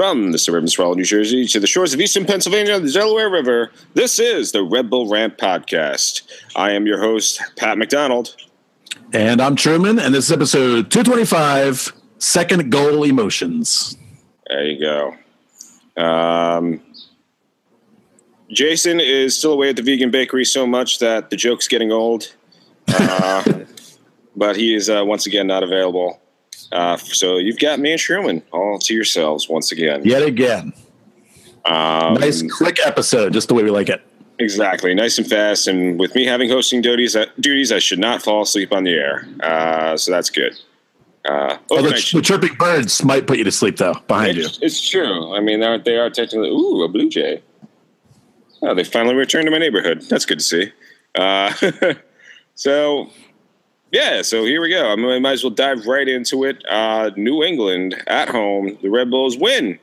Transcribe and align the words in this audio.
From 0.00 0.32
the 0.32 0.38
suburban 0.38 0.66
sprawl 0.66 0.92
of 0.92 0.96
New 0.96 1.04
Jersey 1.04 1.46
to 1.48 1.60
the 1.60 1.66
shores 1.66 1.92
of 1.92 2.00
eastern 2.00 2.24
Pennsylvania 2.24 2.74
and 2.74 2.88
the 2.88 2.90
Delaware 2.90 3.28
River, 3.28 3.70
this 3.92 4.18
is 4.18 4.50
the 4.50 4.62
Red 4.62 4.88
Bull 4.88 5.10
Rant 5.10 5.36
Podcast. 5.36 6.22
I 6.56 6.70
am 6.70 6.86
your 6.86 6.98
host, 6.98 7.42
Pat 7.56 7.76
McDonald. 7.76 8.34
And 9.12 9.42
I'm 9.42 9.56
Truman, 9.56 9.98
and 9.98 10.14
this 10.14 10.24
is 10.24 10.32
episode 10.32 10.90
225 10.90 11.92
Second 12.16 12.72
Goal 12.72 13.04
Emotions. 13.04 13.98
There 14.48 14.64
you 14.64 14.80
go. 14.80 16.02
Um, 16.02 16.80
Jason 18.48 19.00
is 19.00 19.36
still 19.36 19.52
away 19.52 19.68
at 19.68 19.76
the 19.76 19.82
vegan 19.82 20.10
bakery 20.10 20.46
so 20.46 20.66
much 20.66 20.98
that 21.00 21.28
the 21.28 21.36
joke's 21.36 21.68
getting 21.68 21.92
old. 21.92 22.34
Uh, 22.88 23.64
but 24.34 24.56
he 24.56 24.74
is 24.74 24.88
uh, 24.88 25.02
once 25.04 25.26
again 25.26 25.46
not 25.46 25.62
available. 25.62 26.22
Uh, 26.72 26.96
so 26.96 27.38
you've 27.38 27.58
got 27.58 27.80
me 27.80 27.92
and 27.92 28.00
Truman 28.00 28.42
all 28.52 28.78
to 28.78 28.94
yourselves 28.94 29.48
once 29.48 29.72
again. 29.72 30.02
Yet 30.04 30.22
again. 30.22 30.72
Um, 31.64 32.14
nice 32.14 32.42
quick 32.50 32.78
episode, 32.84 33.32
just 33.32 33.48
the 33.48 33.54
way 33.54 33.62
we 33.62 33.70
like 33.70 33.88
it. 33.88 34.02
Exactly, 34.38 34.94
nice 34.94 35.18
and 35.18 35.28
fast. 35.28 35.66
And 35.66 35.98
with 35.98 36.14
me 36.14 36.24
having 36.24 36.48
hosting 36.48 36.80
duties, 36.80 37.14
uh, 37.14 37.26
duties, 37.38 37.72
I 37.72 37.78
should 37.78 37.98
not 37.98 38.22
fall 38.22 38.42
asleep 38.42 38.72
on 38.72 38.84
the 38.84 38.92
air. 38.92 39.28
Uh, 39.40 39.96
so 39.96 40.10
that's 40.10 40.30
good. 40.30 40.58
Uh, 41.26 41.58
oh, 41.70 41.82
the, 41.82 41.90
the, 41.90 42.22
chirping 42.22 42.54
birds 42.54 43.04
might 43.04 43.26
put 43.26 43.36
you 43.36 43.44
to 43.44 43.52
sleep, 43.52 43.76
though, 43.76 43.94
behind 44.08 44.38
it's, 44.38 44.58
you. 44.58 44.66
It's 44.66 44.88
true. 44.88 45.34
I 45.34 45.40
mean, 45.40 45.60
they 45.60 45.98
are 45.98 46.08
technically. 46.08 46.48
Ooh, 46.48 46.82
a 46.82 46.88
blue 46.88 47.10
jay. 47.10 47.42
Oh, 48.62 48.74
they 48.74 48.84
finally 48.84 49.14
returned 49.14 49.46
to 49.46 49.50
my 49.50 49.58
neighborhood. 49.58 50.02
That's 50.02 50.24
good 50.24 50.38
to 50.38 50.44
see. 50.44 50.72
Uh, 51.14 51.52
so 52.54 53.10
yeah, 53.92 54.22
so 54.22 54.44
here 54.44 54.60
we 54.60 54.70
go. 54.70 54.92
I, 54.92 54.96
mean, 54.96 55.10
I 55.10 55.18
might 55.18 55.32
as 55.32 55.44
well 55.44 55.50
dive 55.50 55.86
right 55.86 56.06
into 56.06 56.44
it. 56.44 56.64
Uh, 56.68 57.10
New 57.16 57.42
England 57.42 58.02
at 58.06 58.28
home, 58.28 58.78
the 58.82 58.88
Red 58.88 59.10
Bulls 59.10 59.36
win. 59.36 59.78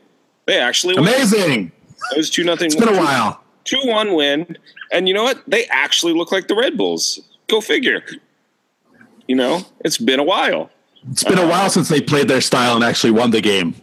They 0.45 0.59
actually 0.59 0.95
win. 0.95 1.03
amazing. 1.03 1.71
It 2.11 2.17
was 2.17 2.29
two 2.29 2.43
nothing. 2.43 2.67
It's 2.67 2.75
been 2.75 2.93
a 2.93 2.97
while. 2.97 3.41
Two 3.65 3.81
one 3.83 4.13
win, 4.13 4.57
and 4.93 5.07
you 5.09 5.13
know 5.13 5.23
what? 5.23 5.43
They 5.45 5.65
actually 5.65 6.13
look 6.13 6.31
like 6.31 6.47
the 6.47 6.55
Red 6.55 6.77
Bulls. 6.77 7.19
Go 7.47 7.59
figure. 7.59 8.01
You 9.27 9.35
know, 9.35 9.65
it's 9.81 9.97
been 9.97 10.19
a 10.19 10.23
while. 10.23 10.69
It's 11.11 11.23
been 11.23 11.37
a 11.37 11.43
uh, 11.43 11.49
while 11.49 11.69
since 11.69 11.89
they 11.89 11.99
played 11.99 12.29
their 12.29 12.39
style 12.39 12.75
and 12.75 12.83
actually 12.83 13.11
won 13.11 13.31
the 13.31 13.41
game. 13.41 13.75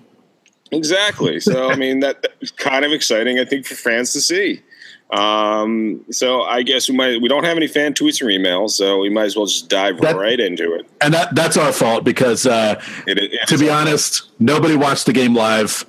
Exactly. 0.71 1.39
So 1.41 1.71
I 1.71 1.77
mean, 1.77 2.01
that, 2.01 2.23
that's 2.23 2.51
kind 2.51 2.85
of 2.85 2.93
exciting. 2.93 3.39
I 3.39 3.45
think 3.45 3.67
for 3.67 3.75
fans 3.75 4.13
to 4.15 4.21
see. 4.23 4.63
Um, 5.11 6.05
so 6.11 6.43
I 6.43 6.63
guess 6.63 6.89
we 6.89 6.97
might 6.97 7.21
we 7.21 7.29
don't 7.29 7.45
have 7.45 7.57
any 7.57 7.69
fan 7.69 7.95
tweets 7.95 8.23
or 8.23 8.27
emails, 8.27 8.71
so 8.71 8.99
we 8.99 9.11
might 9.11 9.25
as 9.25 9.37
well 9.37 9.47
just 9.47 9.69
dive 9.69 10.01
that, 10.01 10.17
right 10.17 10.41
into 10.41 10.75
it. 10.75 10.89
And 11.01 11.15
that 11.15 11.35
that's 11.35 11.57
our 11.57 11.73
fault 11.73 12.05
because 12.05 12.47
uh, 12.47 12.83
it, 13.07 13.19
it, 13.19 13.49
to 13.49 13.59
be 13.59 13.71
honest, 13.71 14.31
nobody 14.41 14.77
watched 14.77 15.07
the 15.07 15.13
game 15.13 15.35
live. 15.35 15.87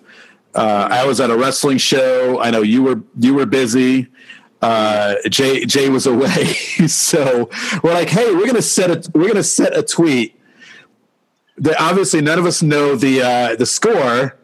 Uh, 0.54 0.88
I 0.92 1.06
was 1.06 1.20
at 1.20 1.32
a 1.32 1.38
wrestling 1.38 1.78
show. 1.78 2.40
I 2.40 2.52
know 2.52 2.62
you 2.62 2.84
were 2.84 3.02
you 3.20 3.34
were 3.34 3.46
busy. 3.46 4.08
Uh, 4.62 5.16
Jay 5.30 5.66
Jay 5.66 5.90
was 5.90 6.06
away, 6.06 6.54
so 6.88 7.50
we're 7.84 7.94
like, 7.94 8.10
hey, 8.10 8.34
we're 8.34 8.48
gonna 8.48 8.62
set 8.62 8.92
a 8.92 9.12
we're 9.12 9.28
gonna 9.28 9.44
set 9.44 9.76
a 9.78 9.82
tweet. 9.82 10.40
That 11.58 11.80
obviously 11.80 12.22
none 12.22 12.38
of 12.38 12.46
us 12.46 12.62
know 12.62 12.96
the 12.96 13.22
uh, 13.22 13.56
the 13.56 13.66
score, 13.66 14.38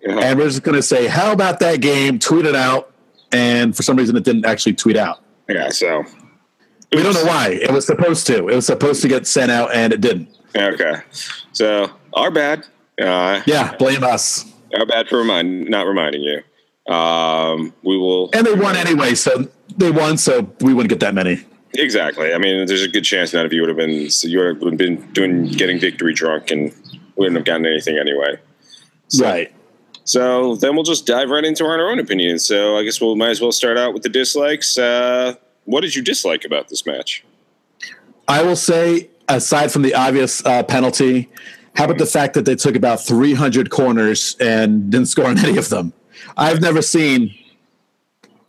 yeah. 0.00 0.18
and 0.18 0.38
we're 0.38 0.48
just 0.48 0.62
gonna 0.62 0.82
say, 0.82 1.06
how 1.06 1.32
about 1.32 1.60
that 1.60 1.80
game? 1.80 2.18
Tweet 2.18 2.46
it 2.46 2.56
out 2.56 2.92
and 3.36 3.76
for 3.76 3.82
some 3.82 3.96
reason 3.96 4.16
it 4.16 4.24
didn't 4.24 4.46
actually 4.46 4.72
tweet 4.72 4.96
out. 4.96 5.22
Yeah, 5.48 5.68
so 5.68 6.04
we 6.92 7.02
don't 7.02 7.14
know 7.14 7.24
why. 7.24 7.50
It 7.50 7.70
was 7.70 7.86
supposed 7.86 8.26
to. 8.28 8.48
It 8.48 8.54
was 8.54 8.66
supposed 8.66 9.02
to 9.02 9.08
get 9.08 9.26
sent 9.26 9.50
out, 9.50 9.74
and 9.74 9.92
it 9.92 10.00
didn't. 10.00 10.28
Okay, 10.56 11.02
so 11.52 11.90
our 12.14 12.30
bad. 12.30 12.66
Uh, 13.00 13.42
yeah, 13.46 13.76
blame 13.76 14.02
us. 14.02 14.50
Our 14.74 14.86
bad 14.86 15.08
for 15.08 15.18
remind 15.18 15.68
not 15.68 15.86
reminding 15.86 16.22
you. 16.22 16.92
Um, 16.92 17.74
we 17.82 17.98
will, 17.98 18.30
and 18.32 18.46
they 18.46 18.54
won 18.54 18.76
anyway. 18.76 19.14
So 19.14 19.48
they 19.76 19.90
won, 19.90 20.16
so 20.16 20.50
we 20.60 20.72
wouldn't 20.72 20.88
get 20.88 21.00
that 21.00 21.14
many. 21.14 21.44
Exactly. 21.74 22.32
I 22.32 22.38
mean, 22.38 22.66
there's 22.66 22.82
a 22.82 22.88
good 22.88 23.04
chance 23.04 23.34
none 23.34 23.44
of 23.44 23.52
you 23.52 23.60
would 23.60 23.68
have 23.68 23.76
been. 23.76 24.08
So 24.08 24.28
you 24.28 24.38
would 24.38 24.62
have 24.62 24.78
been 24.78 25.12
doing 25.12 25.46
getting 25.48 25.78
victory 25.78 26.14
drunk, 26.14 26.50
and 26.50 26.72
wouldn't 27.16 27.36
have 27.36 27.44
gotten 27.44 27.66
anything 27.66 27.98
anyway. 27.98 28.38
So, 29.08 29.24
right. 29.24 29.52
So 30.06 30.54
then 30.54 30.76
we'll 30.76 30.84
just 30.84 31.04
dive 31.04 31.30
right 31.30 31.44
into 31.44 31.64
our 31.64 31.90
own 31.90 31.98
opinions. 31.98 32.46
So 32.46 32.76
I 32.76 32.84
guess 32.84 33.00
we'll 33.00 33.16
might 33.16 33.30
as 33.30 33.40
well 33.40 33.50
start 33.50 33.76
out 33.76 33.92
with 33.92 34.04
the 34.04 34.08
dislikes. 34.08 34.78
Uh, 34.78 35.34
what 35.64 35.80
did 35.80 35.96
you 35.96 36.02
dislike 36.02 36.44
about 36.44 36.68
this 36.68 36.86
match? 36.86 37.24
I 38.28 38.42
will 38.42 38.56
say, 38.56 39.10
aside 39.28 39.72
from 39.72 39.82
the 39.82 39.94
obvious 39.94 40.46
uh, 40.46 40.62
penalty, 40.62 41.28
how 41.74 41.86
about 41.86 41.98
the 41.98 42.06
fact 42.06 42.34
that 42.34 42.44
they 42.44 42.54
took 42.54 42.76
about 42.76 43.04
300 43.04 43.70
corners 43.70 44.36
and 44.38 44.90
didn't 44.90 45.08
score 45.08 45.26
on 45.26 45.38
any 45.44 45.58
of 45.58 45.68
them? 45.70 45.92
I've 46.36 46.60
never 46.60 46.82
seen 46.82 47.34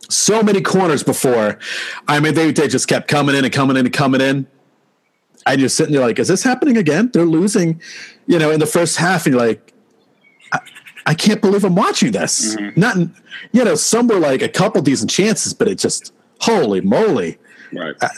so 0.08 0.42
many 0.44 0.60
corners 0.60 1.02
before. 1.02 1.58
I 2.06 2.20
mean, 2.20 2.34
they, 2.34 2.52
they 2.52 2.68
just 2.68 2.86
kept 2.86 3.08
coming 3.08 3.34
in 3.34 3.44
and 3.44 3.52
coming 3.52 3.76
in 3.76 3.84
and 3.84 3.92
coming 3.92 4.20
in. 4.20 4.46
And 5.44 5.60
you're 5.60 5.68
sitting 5.68 5.92
there 5.92 6.02
like, 6.02 6.20
is 6.20 6.28
this 6.28 6.44
happening 6.44 6.76
again? 6.76 7.10
They're 7.12 7.26
losing, 7.26 7.80
you 8.26 8.38
know, 8.38 8.52
in 8.52 8.60
the 8.60 8.66
first 8.66 8.96
half, 8.96 9.26
and 9.26 9.34
you're 9.34 9.44
like, 9.44 9.72
I 11.06 11.14
can't 11.14 11.40
believe 11.40 11.64
I'm 11.64 11.74
watching 11.74 12.12
this. 12.12 12.54
Mm-hmm. 12.56 12.80
Not, 12.80 12.96
you 13.52 13.64
know, 13.64 13.74
some 13.74 14.08
were 14.08 14.18
like 14.18 14.42
a 14.42 14.48
couple 14.48 14.82
decent 14.82 15.10
chances, 15.10 15.54
but 15.54 15.68
it 15.68 15.78
just, 15.78 16.12
holy 16.40 16.80
moly. 16.80 17.38
Right. 17.72 17.94
Uh, 18.00 18.08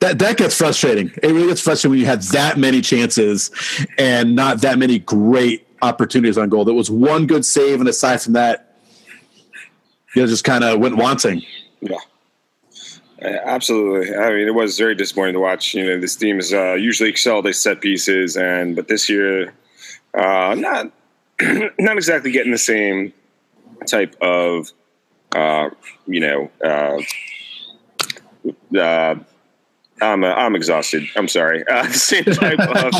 that 0.00 0.18
that 0.20 0.36
gets 0.36 0.56
frustrating. 0.56 1.10
It 1.22 1.28
really 1.28 1.48
gets 1.48 1.60
frustrating 1.60 1.90
when 1.90 2.00
you 2.00 2.06
had 2.06 2.22
that 2.22 2.56
many 2.56 2.80
chances 2.80 3.50
and 3.98 4.36
not 4.36 4.60
that 4.60 4.78
many 4.78 5.00
great 5.00 5.66
opportunities 5.82 6.38
on 6.38 6.48
goal. 6.48 6.64
There 6.64 6.74
was 6.74 6.90
one 6.90 7.26
good 7.26 7.44
save, 7.44 7.80
and 7.80 7.88
aside 7.88 8.22
from 8.22 8.34
that, 8.34 8.76
you 10.14 10.22
know, 10.22 10.28
just 10.28 10.44
kind 10.44 10.64
of 10.64 10.78
went 10.78 10.96
wanting. 10.96 11.42
Yeah. 11.80 11.96
Absolutely. 13.20 14.14
I 14.14 14.30
mean, 14.30 14.46
it 14.46 14.54
was 14.54 14.78
very 14.78 14.94
disappointing 14.94 15.34
to 15.34 15.40
watch. 15.40 15.74
You 15.74 15.84
know, 15.84 16.00
this 16.00 16.14
team 16.14 16.36
has 16.36 16.52
uh, 16.52 16.74
usually 16.74 17.10
excelled 17.10 17.48
at 17.48 17.56
set 17.56 17.80
pieces, 17.80 18.36
and 18.36 18.76
but 18.76 18.86
this 18.86 19.08
year, 19.08 19.52
uh, 20.14 20.54
not 20.56 20.92
not 21.78 21.96
exactly 21.96 22.30
getting 22.30 22.52
the 22.52 22.58
same 22.58 23.12
type 23.86 24.16
of, 24.20 24.70
uh, 25.34 25.70
you 26.06 26.20
know, 26.20 26.50
uh, 26.64 26.98
uh, 28.76 29.14
I'm 30.00 30.24
uh, 30.24 30.28
I'm 30.28 30.54
exhausted. 30.54 31.04
I'm 31.16 31.28
sorry. 31.28 31.64
Uh, 31.70 31.86
the 31.86 31.92
same 31.92 32.24
type 32.24 32.58
of 32.60 32.92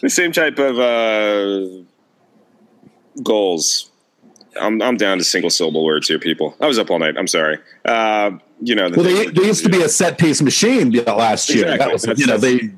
the 0.00 0.10
same 0.10 0.32
type 0.32 0.58
of 0.58 0.78
uh, 0.78 1.84
goals. 3.22 3.90
I'm 4.60 4.80
I'm 4.82 4.96
down 4.96 5.18
to 5.18 5.24
single 5.24 5.50
syllable 5.50 5.84
words 5.84 6.08
here, 6.08 6.18
people. 6.18 6.56
I 6.60 6.66
was 6.66 6.78
up 6.78 6.90
all 6.90 6.98
night. 6.98 7.16
I'm 7.18 7.26
sorry. 7.26 7.58
Uh, 7.84 8.32
you 8.60 8.74
know, 8.74 8.88
the 8.88 8.96
well, 8.96 9.04
they, 9.04 9.26
there 9.26 9.44
used 9.44 9.64
to 9.64 9.70
be 9.70 9.82
a 9.82 9.88
set 9.88 10.18
piece 10.18 10.40
machine 10.40 10.92
last 10.92 11.50
year. 11.50 11.64
Exactly. 11.64 11.78
That 11.78 11.92
was, 11.92 12.02
that's, 12.02 12.20
you 12.20 12.26
know, 12.26 12.38
they 12.38 12.70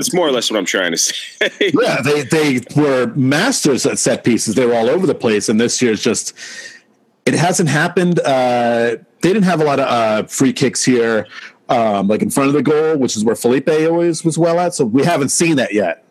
that's 0.00 0.14
more 0.14 0.26
or 0.26 0.32
less 0.32 0.50
what 0.50 0.56
I'm 0.56 0.64
trying 0.64 0.92
to 0.92 0.96
say. 0.96 1.14
yeah, 1.60 2.00
they 2.00 2.22
they 2.22 2.60
were 2.74 3.12
masters 3.14 3.84
at 3.84 3.98
set 3.98 4.24
pieces. 4.24 4.54
They 4.54 4.64
were 4.64 4.74
all 4.74 4.88
over 4.88 5.06
the 5.06 5.14
place, 5.14 5.50
and 5.50 5.60
this 5.60 5.82
year's 5.82 6.02
just 6.02 6.32
it 7.26 7.34
hasn't 7.34 7.68
happened. 7.68 8.18
Uh, 8.20 8.96
they 9.20 9.28
didn't 9.28 9.42
have 9.42 9.60
a 9.60 9.64
lot 9.64 9.78
of 9.78 9.86
uh, 9.86 10.26
free 10.26 10.54
kicks 10.54 10.82
here, 10.82 11.26
um, 11.68 12.08
like 12.08 12.22
in 12.22 12.30
front 12.30 12.48
of 12.48 12.54
the 12.54 12.62
goal, 12.62 12.96
which 12.96 13.14
is 13.14 13.24
where 13.24 13.36
Felipe 13.36 13.68
always 13.68 14.24
was 14.24 14.38
well 14.38 14.58
at. 14.58 14.74
So 14.74 14.86
we 14.86 15.04
haven't 15.04 15.28
seen 15.28 15.56
that 15.56 15.74
yet. 15.74 16.02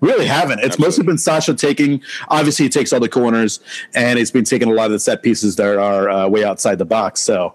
Really 0.00 0.26
haven't. 0.26 0.58
It's 0.58 0.76
Absolutely. 0.76 0.86
mostly 0.86 1.04
been 1.04 1.18
Sacha 1.18 1.54
taking. 1.54 2.02
Obviously, 2.28 2.64
he 2.64 2.70
takes 2.70 2.92
all 2.92 2.98
the 2.98 3.08
corners, 3.08 3.60
and 3.94 4.18
he's 4.18 4.32
been 4.32 4.44
taking 4.44 4.68
a 4.68 4.72
lot 4.72 4.86
of 4.86 4.92
the 4.92 4.98
set 4.98 5.22
pieces 5.22 5.54
that 5.56 5.76
are 5.76 6.10
uh, 6.10 6.28
way 6.28 6.42
outside 6.44 6.78
the 6.78 6.84
box. 6.84 7.20
So 7.20 7.54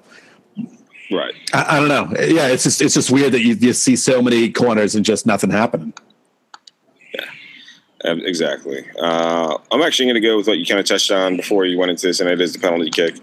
Right. 1.11 1.33
I, 1.53 1.77
I, 1.77 1.79
don't 1.79 1.89
know. 1.89 2.11
Yeah, 2.19 2.47
it's 2.47 2.63
just 2.63 2.81
it's 2.81 2.93
just 2.93 3.11
weird 3.11 3.33
that 3.33 3.41
you, 3.41 3.55
you 3.55 3.73
see 3.73 3.95
so 3.95 4.21
many 4.21 4.51
corners 4.51 4.95
and 4.95 5.05
just 5.05 5.25
nothing 5.25 5.49
happening. 5.49 5.93
Yeah, 8.03 8.15
exactly. 8.23 8.85
Uh, 8.99 9.57
I'm 9.71 9.81
actually 9.81 10.05
going 10.05 10.21
to 10.21 10.27
go 10.27 10.37
with 10.37 10.47
what 10.47 10.57
you 10.57 10.65
kind 10.65 10.79
of 10.79 10.85
touched 10.85 11.11
on 11.11 11.37
before 11.37 11.65
you 11.65 11.77
went 11.77 11.91
into 11.91 12.07
this, 12.07 12.19
and 12.19 12.29
it 12.29 12.41
is 12.41 12.53
the 12.53 12.59
penalty 12.59 12.89
kick. 12.89 13.15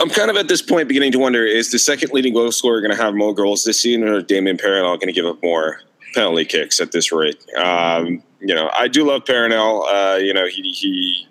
I'm 0.00 0.10
kind 0.10 0.30
of 0.30 0.36
at 0.36 0.48
this 0.48 0.62
point 0.62 0.88
beginning 0.88 1.12
to 1.12 1.18
wonder: 1.18 1.44
is 1.44 1.70
the 1.70 1.78
second 1.78 2.12
leading 2.12 2.34
goal 2.34 2.50
scorer 2.52 2.80
going 2.80 2.96
to 2.96 3.02
have 3.02 3.14
more 3.14 3.34
goals 3.34 3.64
this 3.64 3.80
season, 3.80 4.04
or 4.04 4.20
Damien 4.22 4.56
Damian 4.56 4.82
going 4.82 5.00
to 5.00 5.12
give 5.12 5.26
up 5.26 5.42
more 5.42 5.80
penalty 6.14 6.44
kicks 6.44 6.80
at 6.80 6.92
this 6.92 7.12
rate? 7.12 7.44
Um, 7.56 8.22
you 8.40 8.54
know, 8.54 8.68
I 8.72 8.88
do 8.88 9.04
love 9.04 9.24
Perrinelle. 9.24 9.86
Uh, 9.88 10.16
you 10.16 10.34
know, 10.34 10.46
he 10.46 10.72
he 10.72 11.28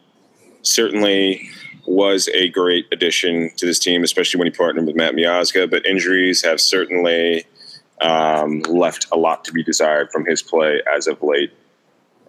certainly 0.62 1.50
was 1.86 2.30
a 2.34 2.50
great 2.50 2.88
addition 2.92 3.52
to 3.58 3.66
this 3.66 3.80
team, 3.80 4.04
especially 4.04 4.38
when 4.38 4.48
he 4.48 4.52
partnered 4.52 4.86
with 4.86 4.96
Matt 4.96 5.14
Miazga. 5.14 5.70
But 5.70 5.86
injuries 5.86 6.44
have 6.44 6.62
certainly 6.62 7.46
um, 8.02 8.62
left 8.62 9.08
a 9.12 9.18
lot 9.18 9.46
to 9.46 9.52
be 9.52 9.64
desired 9.64 10.12
from 10.12 10.26
his 10.26 10.42
play 10.42 10.82
as 10.94 11.08
of 11.08 11.22
late. 11.22 11.52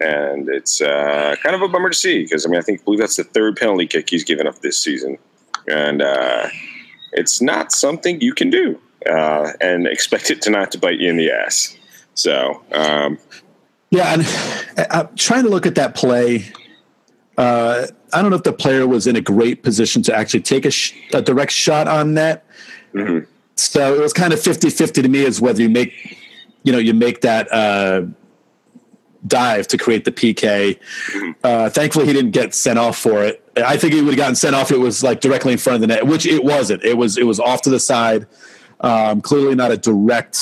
And 0.01 0.49
it's 0.49 0.81
uh, 0.81 1.37
kind 1.43 1.55
of 1.55 1.63
a 1.63 1.69
bummer 1.69 1.91
to 1.91 1.97
see 1.97 2.23
because 2.23 2.45
I 2.45 2.49
mean 2.49 2.59
I 2.59 2.63
think 2.63 2.81
I 2.81 2.85
believe 2.85 3.01
that's 3.01 3.17
the 3.17 3.25
third 3.25 3.57
penalty 3.57 3.87
kick 3.87 4.11
he's 4.11 4.25
given 4.25 4.47
up 4.47 4.59
this 4.59 4.83
season, 4.83 5.17
and 5.69 6.03
uh, 6.03 6.49
it's 7.13 7.41
not 7.41 7.71
something 7.71 8.21
you 8.21 8.35
can 8.35 8.51
do 8.51 8.81
uh, 9.09 9.53
and 9.61 9.87
expect 9.87 10.31
it 10.31 10.43
to 10.43 10.51
not 10.51 10.73
to 10.73 10.79
bite 10.79 10.99
you 10.99 11.09
in 11.09 11.17
the 11.17 11.31
ass. 11.31 11.77
So 12.15 12.65
um, 12.73 13.17
yeah, 13.91 14.15
and 14.15 14.89
I'm 14.91 15.07
uh, 15.07 15.09
trying 15.17 15.45
to 15.45 15.51
look 15.51 15.67
at 15.67 15.77
that 15.77 15.95
play 15.95 16.51
Uh, 17.39 17.87
I 18.13 18.21
don't 18.21 18.31
know 18.31 18.37
if 18.37 18.43
the 18.43 18.53
player 18.53 18.87
was 18.87 19.07
in 19.07 19.17
a 19.17 19.21
great 19.21 19.63
position 19.63 20.03
to 20.05 20.15
actually 20.15 20.41
take 20.43 20.65
a, 20.67 20.71
sh- 20.71 20.93
a 21.15 21.23
direct 21.23 21.53
shot 21.53 21.89
on 21.89 22.15
net. 22.15 22.45
Mhm. 22.95 23.27
So 23.57 23.95
it 23.95 24.01
was 24.01 24.13
kind 24.13 24.33
of 24.33 24.41
50 24.41 24.71
50 24.71 25.03
to 25.03 25.09
me 25.09 25.25
as 25.25 25.41
whether 25.41 25.63
you 25.63 25.69
make, 25.71 26.19
you 26.63 26.73
know, 26.73 26.79
you 26.79 26.95
make 26.95 27.21
that 27.23 27.51
uh, 27.53 28.03
dive 29.27 29.67
to 29.69 29.79
create 29.79 30.05
the 30.05 30.13
PK. 30.13 30.79
Uh, 31.45 31.71
thankfully, 31.71 32.07
he 32.07 32.13
didn't 32.13 32.33
get 32.33 32.55
sent 32.55 32.79
off 32.79 32.99
for 32.99 33.23
it. 33.25 33.39
I 33.57 33.77
think 33.77 33.93
he 33.95 34.01
would 34.01 34.11
have 34.15 34.17
gotten 34.17 34.35
sent 34.35 34.57
off. 34.57 34.71
If 34.71 34.77
it 34.77 34.81
was 34.81 35.03
like 35.03 35.21
directly 35.21 35.53
in 35.53 35.59
front 35.59 35.77
of 35.77 35.81
the 35.83 35.87
net, 35.87 36.07
which 36.07 36.27
it 36.27 36.43
wasn't. 36.45 36.83
It 36.85 36.97
was 36.97 37.19
it 37.19 37.25
was 37.27 37.39
off 37.39 37.63
to 37.63 37.71
the 37.71 37.81
side. 37.81 38.27
Um, 38.81 39.21
clearly 39.21 39.55
not 39.55 39.71
a 39.71 39.77
direct 39.77 40.39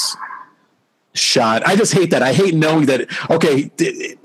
shot. 1.14 1.66
I 1.66 1.76
just 1.76 1.92
hate 1.92 2.10
that. 2.10 2.22
I 2.22 2.32
hate 2.32 2.54
knowing 2.54 2.86
that. 2.86 3.08
Okay, 3.30 3.70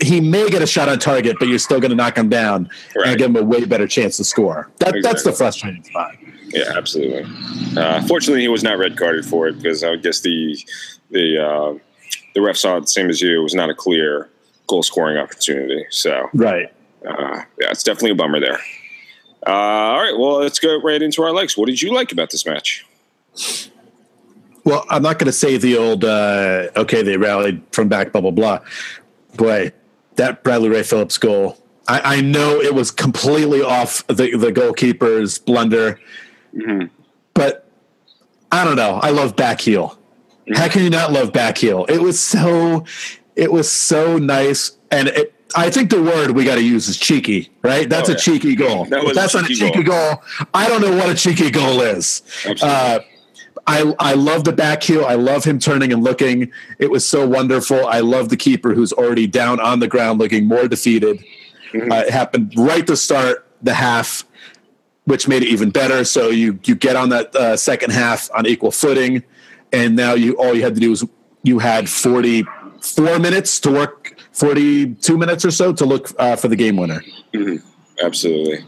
he 0.02 0.22
may 0.22 0.50
get 0.50 0.62
a 0.62 0.68
shot 0.68 0.88
on 0.90 1.00
target, 1.00 1.38
but 1.40 1.48
you're 1.48 1.60
still 1.60 1.80
going 1.80 1.90
to 1.92 1.96
knock 1.96 2.18
him 2.18 2.30
down 2.30 2.70
Right. 2.96 3.08
and 3.10 3.18
give 3.18 3.28
him 3.30 3.36
a 3.38 3.44
way 3.44 3.66
better 3.66 3.88
chance 3.88 4.18
to 4.18 4.24
score. 4.24 4.70
That, 4.80 4.96
That's 5.02 5.24
the 5.24 5.32
frustrating 5.34 5.84
spot. 5.84 6.16
Yeah, 6.50 6.74
absolutely. 6.76 7.26
Uh, 7.76 8.06
fortunately, 8.08 8.42
he 8.42 8.48
was 8.48 8.64
not 8.64 8.78
red 8.78 8.98
carded 8.98 9.26
for 9.26 9.48
it 9.48 9.58
because 9.58 9.84
I 9.84 9.96
guess 9.98 10.22
the 10.22 10.58
the 11.12 11.44
uh, 11.44 11.74
the 12.34 12.42
ref 12.42 12.56
saw 12.56 12.78
it 12.78 12.82
the 12.82 12.88
same 12.88 13.10
as 13.10 13.20
you. 13.22 13.40
It 13.40 13.44
was 13.44 13.56
not 13.56 13.70
a 13.70 13.74
clear 13.76 14.30
goal 14.68 14.84
scoring 14.84 15.18
opportunity. 15.18 15.86
So 15.90 16.30
Right. 16.34 16.72
uh, 17.08 17.42
yeah, 17.60 17.70
it's 17.72 17.84
definitely 17.84 18.12
a 18.12 18.16
bummer 18.16 18.40
there. 18.40 18.60
Uh, 19.46 19.52
all 19.52 19.98
right, 20.02 20.18
well, 20.18 20.40
let's 20.40 20.60
go 20.60 20.80
right 20.82 21.02
into 21.02 21.22
our 21.24 21.32
likes. 21.34 21.58
What 21.58 21.66
did 21.68 21.82
you 21.82 21.94
like 21.94 22.12
about 22.12 22.30
this 22.32 22.46
match? 22.46 22.86
Well, 24.65 24.85
I'm 24.89 25.03
not 25.03 25.19
going 25.19 25.27
to 25.27 25.31
say 25.31 25.57
the 25.57 25.77
old, 25.77 26.03
uh, 26.03 26.69
okay, 26.75 27.01
they 27.03 27.17
rallied 27.17 27.62
from 27.71 27.88
back, 27.88 28.12
blah, 28.12 28.21
blah, 28.21 28.31
blah. 28.31 28.59
Boy, 29.38 29.71
that 30.15 30.44
Bradley 30.44 30.69
Wright 30.69 30.85
Phillips 30.85 31.17
goal, 31.19 31.57
I, 31.88 32.17
I 32.17 32.21
know 32.21 32.59
it 32.59 32.73
was 32.73 32.89
completely 32.89 33.62
off 33.62 34.06
the, 34.07 34.35
the 34.35 34.51
goalkeeper's 34.51 35.38
blunder, 35.38 36.00
but 37.35 37.69
I 38.51 38.63
don't 38.65 38.75
know. 38.75 38.95
I 39.03 39.12
love 39.12 39.35
back 39.35 39.62
heel. 39.62 40.00
How 40.56 40.67
can 40.67 40.83
you 40.83 40.89
not 40.89 41.12
love 41.12 41.31
back 41.31 41.57
heel? 41.59 41.85
It 41.89 42.01
was 42.01 42.19
so, 42.19 42.85
it 43.35 43.51
was 43.51 43.71
so 43.71 44.17
nice. 44.17 44.77
And 44.91 45.09
it, 45.09 45.33
I 45.56 45.69
think 45.69 45.89
the 45.91 46.01
word 46.01 46.31
we 46.31 46.44
got 46.44 46.56
to 46.56 46.63
use 46.63 46.88
is 46.88 46.97
cheeky, 46.97 47.51
right? 47.62 47.88
That's 47.89 48.09
Oh, 48.09 48.13
a 48.13 48.15
cheeky 48.15 48.56
goal. 48.56 48.85
That 48.85 49.03
was 49.03 49.12
a 49.12 49.13
that's 49.13 49.33
not 49.35 49.44
a 49.45 49.47
cheeky 49.47 49.59
cheeky 49.71 49.83
goal. 49.83 50.23
I 50.53 50.67
don't 50.67 50.81
know 50.81 50.95
what 50.95 51.09
a 51.09 51.15
cheeky 51.15 51.51
goal 51.51 51.81
is. 51.81 52.23
Absolutely. 52.45 52.67
Uh, 52.69 53.00
I 53.67 53.95
I 54.00 54.13
love 54.13 54.44
the 54.44 54.53
back 54.53 54.83
heel. 54.83 55.06
I 55.06 55.15
love 55.15 55.44
him 55.44 55.59
turning 55.59 55.91
and 55.91 56.03
looking. 56.03 56.51
It 56.77 56.91
was 56.91 57.07
so 57.07 57.27
wonderful. 57.27 57.85
I 57.85 58.01
love 58.01 58.29
the 58.29 58.38
keeper 58.38 58.73
who's 58.73 58.94
already 58.94 59.27
down 59.27 59.59
on 59.59 59.79
the 59.79 59.88
ground, 59.88 60.19
looking 60.19 60.47
more 60.47 60.67
defeated. 60.67 61.23
Mm-hmm. 61.73 61.91
Uh, 61.91 61.95
it 62.01 62.12
happened 62.12 62.53
right 62.57 62.85
to 62.88 62.95
start 62.95 63.47
the 63.62 63.73
half, 63.73 64.23
which 65.06 65.27
made 65.27 65.41
it 65.41 65.47
even 65.50 65.71
better. 65.71 66.06
So 66.06 66.29
you 66.29 66.59
you 66.63 66.75
get 66.75 66.95
on 66.95 67.09
that 67.09 67.35
uh, 67.35 67.57
second 67.57 67.91
half 67.91 68.29
on 68.35 68.45
equal 68.45 68.71
footing, 68.71 69.23
and 69.73 69.95
now 69.95 70.13
you 70.13 70.33
all 70.33 70.53
you 70.53 70.62
had 70.62 70.75
to 70.75 70.81
do 70.81 70.91
was 70.91 71.03
you 71.44 71.59
had 71.59 71.89
forty 71.89 72.45
four 72.81 73.17
minutes 73.17 73.59
to 73.62 73.71
work, 73.71 74.15
forty 74.31 74.94
two 74.94 75.17
minutes 75.17 75.44
or 75.44 75.51
so 75.51 75.73
to 75.73 75.85
look 75.85 76.12
uh, 76.19 76.35
for 76.35 76.47
the 76.47 76.56
game 76.56 76.77
winner. 76.77 77.01
Absolutely. 78.01 78.63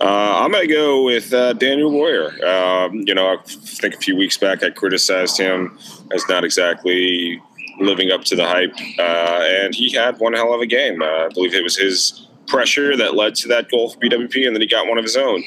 Uh, 0.00 0.40
I'm 0.42 0.50
going 0.50 0.66
to 0.66 0.72
go 0.72 1.04
with 1.04 1.32
uh, 1.32 1.52
Daniel 1.52 1.92
Royer. 1.92 2.32
Um, 2.44 3.02
you 3.06 3.14
know, 3.14 3.34
I 3.34 3.36
think 3.44 3.94
a 3.94 3.98
few 3.98 4.16
weeks 4.16 4.38
back 4.38 4.62
I 4.62 4.70
criticized 4.70 5.36
him 5.36 5.78
as 6.12 6.24
not 6.28 6.42
exactly 6.42 7.40
living 7.78 8.10
up 8.10 8.24
to 8.24 8.36
the 8.36 8.46
hype, 8.46 8.74
uh, 8.98 9.42
and 9.42 9.74
he 9.74 9.92
had 9.92 10.18
one 10.18 10.32
hell 10.32 10.54
of 10.54 10.60
a 10.60 10.66
game. 10.66 11.02
Uh, 11.02 11.26
I 11.26 11.28
believe 11.28 11.54
it 11.54 11.62
was 11.62 11.76
his 11.76 12.26
pressure 12.46 12.96
that 12.96 13.14
led 13.14 13.34
to 13.36 13.48
that 13.48 13.70
goal 13.70 13.90
for 13.90 13.98
BWP, 14.00 14.46
and 14.46 14.56
then 14.56 14.60
he 14.60 14.66
got 14.66 14.86
one 14.86 14.98
of 14.98 15.04
his 15.04 15.16
own. 15.16 15.42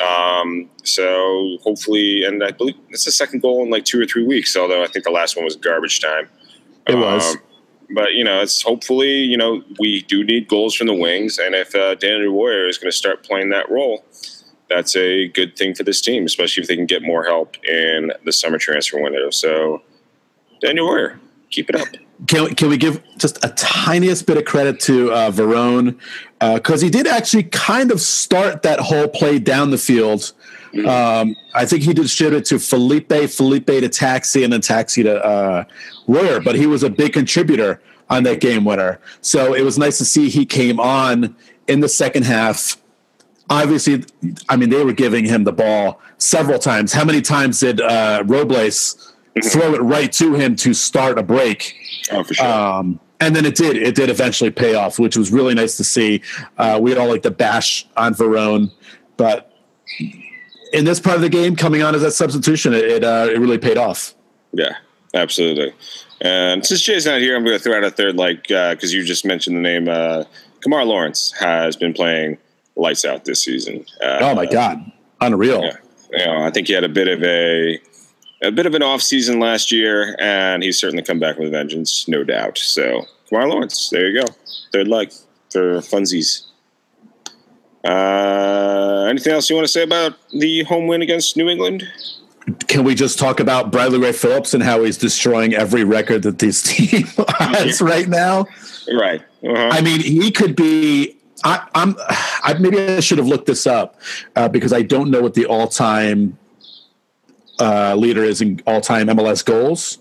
Um, 0.00 0.70
so 0.84 1.58
hopefully, 1.62 2.24
and 2.24 2.42
I 2.42 2.52
believe 2.52 2.76
it's 2.90 3.04
the 3.04 3.12
second 3.12 3.42
goal 3.42 3.62
in 3.62 3.70
like 3.70 3.84
two 3.84 4.00
or 4.00 4.06
three 4.06 4.24
weeks, 4.24 4.56
although 4.56 4.82
I 4.82 4.86
think 4.86 5.04
the 5.04 5.10
last 5.10 5.36
one 5.36 5.44
was 5.44 5.56
garbage 5.56 6.00
time. 6.00 6.28
It 6.86 6.94
was. 6.94 7.34
Um, 7.34 7.42
but 7.90 8.14
you 8.14 8.24
know, 8.24 8.40
it's 8.40 8.62
hopefully 8.62 9.18
you 9.18 9.36
know 9.36 9.62
we 9.78 10.02
do 10.02 10.24
need 10.24 10.48
goals 10.48 10.74
from 10.74 10.86
the 10.86 10.94
wings, 10.94 11.38
and 11.38 11.54
if 11.54 11.74
uh, 11.74 11.94
Daniel 11.94 12.32
Royer 12.32 12.68
is 12.68 12.78
going 12.78 12.90
to 12.90 12.96
start 12.96 13.24
playing 13.24 13.50
that 13.50 13.70
role, 13.70 14.04
that's 14.68 14.96
a 14.96 15.28
good 15.28 15.56
thing 15.56 15.74
for 15.74 15.82
this 15.82 16.00
team, 16.00 16.24
especially 16.24 16.62
if 16.62 16.68
they 16.68 16.76
can 16.76 16.86
get 16.86 17.02
more 17.02 17.24
help 17.24 17.56
in 17.64 18.12
the 18.24 18.32
summer 18.32 18.58
transfer 18.58 19.00
window. 19.00 19.30
So, 19.30 19.82
Daniel 20.60 20.88
Royer, 20.88 21.20
keep 21.50 21.70
it 21.70 21.76
up. 21.76 21.88
Can, 22.26 22.54
can 22.54 22.70
we 22.70 22.78
give 22.78 23.02
just 23.18 23.44
a 23.44 23.50
tiniest 23.50 24.26
bit 24.26 24.38
of 24.38 24.46
credit 24.46 24.80
to 24.80 25.12
uh, 25.12 25.30
Veron 25.30 25.98
because 26.40 26.80
he 26.80 26.90
did 26.90 27.06
actually 27.06 27.44
kind 27.44 27.90
of 27.90 28.00
start 28.00 28.62
that 28.62 28.78
whole 28.78 29.08
play 29.08 29.38
down 29.38 29.70
the 29.70 29.78
field. 29.78 30.32
Um, 30.86 31.36
I 31.54 31.64
think 31.64 31.84
he 31.84 31.94
distributed 31.94 32.44
to 32.46 32.58
Felipe, 32.58 33.30
Felipe 33.30 33.66
to 33.66 33.88
Taxi, 33.88 34.44
and 34.44 34.52
then 34.52 34.60
Taxi 34.60 35.02
to 35.04 35.24
uh, 35.24 35.64
Royer, 36.06 36.40
but 36.40 36.54
he 36.54 36.66
was 36.66 36.82
a 36.82 36.90
big 36.90 37.14
contributor 37.14 37.80
on 38.10 38.24
that 38.24 38.40
game 38.40 38.64
winner. 38.64 39.00
So 39.20 39.54
it 39.54 39.62
was 39.62 39.78
nice 39.78 39.98
to 39.98 40.04
see 40.04 40.28
he 40.28 40.44
came 40.44 40.78
on 40.78 41.34
in 41.66 41.80
the 41.80 41.88
second 41.88 42.24
half. 42.24 42.76
Obviously, 43.48 44.04
I 44.48 44.56
mean, 44.56 44.70
they 44.70 44.84
were 44.84 44.92
giving 44.92 45.24
him 45.24 45.44
the 45.44 45.52
ball 45.52 46.00
several 46.18 46.58
times. 46.58 46.92
How 46.92 47.04
many 47.04 47.22
times 47.22 47.60
did 47.60 47.80
uh, 47.80 48.24
Robles 48.26 49.14
throw 49.44 49.74
it 49.74 49.80
right 49.80 50.12
to 50.12 50.34
him 50.34 50.56
to 50.56 50.74
start 50.74 51.18
a 51.18 51.22
break? 51.22 51.74
Oh, 52.10 52.24
for 52.24 52.34
sure. 52.34 52.46
Um, 52.46 53.00
and 53.20 53.34
then 53.34 53.44
it 53.46 53.54
did. 53.54 53.76
It 53.76 53.94
did 53.94 54.10
eventually 54.10 54.50
pay 54.50 54.74
off, 54.74 54.98
which 54.98 55.16
was 55.16 55.30
really 55.32 55.54
nice 55.54 55.76
to 55.78 55.84
see. 55.84 56.22
Uh, 56.58 56.78
we 56.82 56.96
all 56.96 57.08
like 57.08 57.22
the 57.22 57.30
bash 57.30 57.86
on 57.96 58.14
Veron, 58.14 58.70
but 59.16 59.52
in 60.72 60.84
this 60.84 61.00
part 61.00 61.16
of 61.16 61.22
the 61.22 61.28
game, 61.28 61.56
coming 61.56 61.82
on 61.82 61.94
as 61.94 62.02
that 62.02 62.12
substitution, 62.12 62.74
it 62.74 62.84
it, 62.84 63.04
uh, 63.04 63.28
it 63.30 63.38
really 63.38 63.58
paid 63.58 63.78
off. 63.78 64.14
yeah, 64.52 64.76
absolutely. 65.14 65.72
And 66.20 66.64
since 66.64 66.80
Jay's 66.80 67.04
not 67.06 67.20
here, 67.20 67.36
I'm 67.36 67.44
going 67.44 67.56
to 67.58 67.62
throw 67.62 67.76
out 67.76 67.84
a 67.84 67.90
third, 67.90 68.16
like 68.16 68.44
because 68.48 68.92
you 68.92 69.04
just 69.04 69.24
mentioned 69.24 69.56
the 69.56 69.60
name. 69.60 69.88
Uh, 69.88 70.24
Kemar 70.60 70.86
Lawrence 70.86 71.32
has 71.38 71.76
been 71.76 71.92
playing 71.92 72.38
lights 72.74 73.04
out 73.04 73.24
this 73.24 73.42
season. 73.42 73.84
Uh, 74.02 74.18
Oh 74.20 74.34
my 74.34 74.46
god, 74.46 74.90
unreal! 75.20 75.62
Yeah. 75.62 75.76
you 76.12 76.26
know, 76.26 76.42
I 76.42 76.50
think 76.50 76.68
he 76.68 76.72
had 76.72 76.84
a 76.84 76.88
bit 76.88 77.08
of 77.08 77.22
a 77.22 77.78
a 78.42 78.50
bit 78.50 78.66
of 78.66 78.74
an 78.74 78.82
off 78.82 79.02
season 79.02 79.40
last 79.40 79.72
year, 79.72 80.16
and 80.18 80.62
he's 80.62 80.78
certainly 80.78 81.02
come 81.02 81.18
back 81.18 81.38
with 81.38 81.48
a 81.48 81.50
vengeance, 81.50 82.06
no 82.08 82.24
doubt. 82.24 82.58
So, 82.58 83.06
Kemar 83.30 83.48
Lawrence, 83.48 83.90
there 83.90 84.08
you 84.08 84.24
go, 84.24 84.32
third 84.72 84.88
leg 84.88 85.12
for 85.50 85.78
funsies. 85.78 86.42
Uh, 87.84 89.06
anything 89.08 89.32
else 89.32 89.48
you 89.48 89.56
want 89.56 89.66
to 89.66 89.72
say 89.72 89.82
about 89.82 90.14
the 90.32 90.64
home 90.64 90.86
win 90.86 91.02
against 91.02 91.36
New 91.36 91.48
England? 91.48 91.84
Can 92.68 92.84
we 92.84 92.94
just 92.94 93.18
talk 93.18 93.40
about 93.40 93.72
Bradley 93.72 93.98
Wright 93.98 94.14
Phillips 94.14 94.54
and 94.54 94.62
how 94.62 94.84
he's 94.84 94.98
destroying 94.98 95.54
every 95.54 95.84
record 95.84 96.22
that 96.22 96.38
this 96.38 96.62
team 96.76 97.06
has 97.38 97.80
right 97.80 98.08
now? 98.08 98.46
Right. 98.92 99.20
Uh-huh. 99.42 99.70
I 99.72 99.80
mean, 99.80 100.00
he 100.00 100.30
could 100.30 100.54
be. 100.56 101.16
I, 101.44 101.66
I'm. 101.74 101.96
I, 102.08 102.54
maybe 102.58 102.78
I 102.80 103.00
should 103.00 103.18
have 103.18 103.26
looked 103.26 103.46
this 103.46 103.66
up 103.66 104.00
uh, 104.36 104.48
because 104.48 104.72
I 104.72 104.82
don't 104.82 105.10
know 105.10 105.20
what 105.20 105.34
the 105.34 105.46
all-time 105.46 106.38
uh, 107.58 107.94
leader 107.94 108.24
is 108.24 108.40
in 108.40 108.60
all-time 108.66 109.08
MLS 109.08 109.44
goals. 109.44 109.98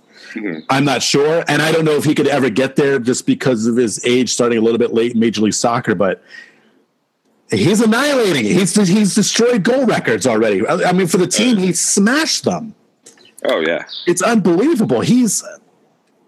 I'm 0.69 0.83
not 0.83 1.01
sure, 1.01 1.45
and 1.47 1.61
I 1.61 1.71
don't 1.71 1.85
know 1.85 1.95
if 1.95 2.03
he 2.03 2.13
could 2.13 2.27
ever 2.27 2.49
get 2.49 2.75
there 2.75 2.99
just 2.99 3.25
because 3.25 3.67
of 3.67 3.77
his 3.77 4.05
age, 4.05 4.33
starting 4.33 4.57
a 4.57 4.61
little 4.61 4.77
bit 4.77 4.93
late 4.93 5.13
in 5.13 5.19
Major 5.19 5.41
League 5.41 5.53
Soccer. 5.53 5.95
But 5.95 6.21
he's 7.49 7.79
annihilating. 7.79 8.43
He's 8.43 8.75
he's 8.75 9.15
destroyed 9.15 9.63
goal 9.63 9.85
records 9.85 10.27
already. 10.27 10.67
I, 10.67 10.89
I 10.89 10.91
mean, 10.91 11.07
for 11.07 11.17
the 11.17 11.27
team, 11.27 11.57
he 11.57 11.71
smashed 11.71 12.43
them 12.43 12.75
oh 13.47 13.59
yeah. 13.65 13.85
it's 14.07 14.21
unbelievable. 14.21 15.01
He's 15.01 15.43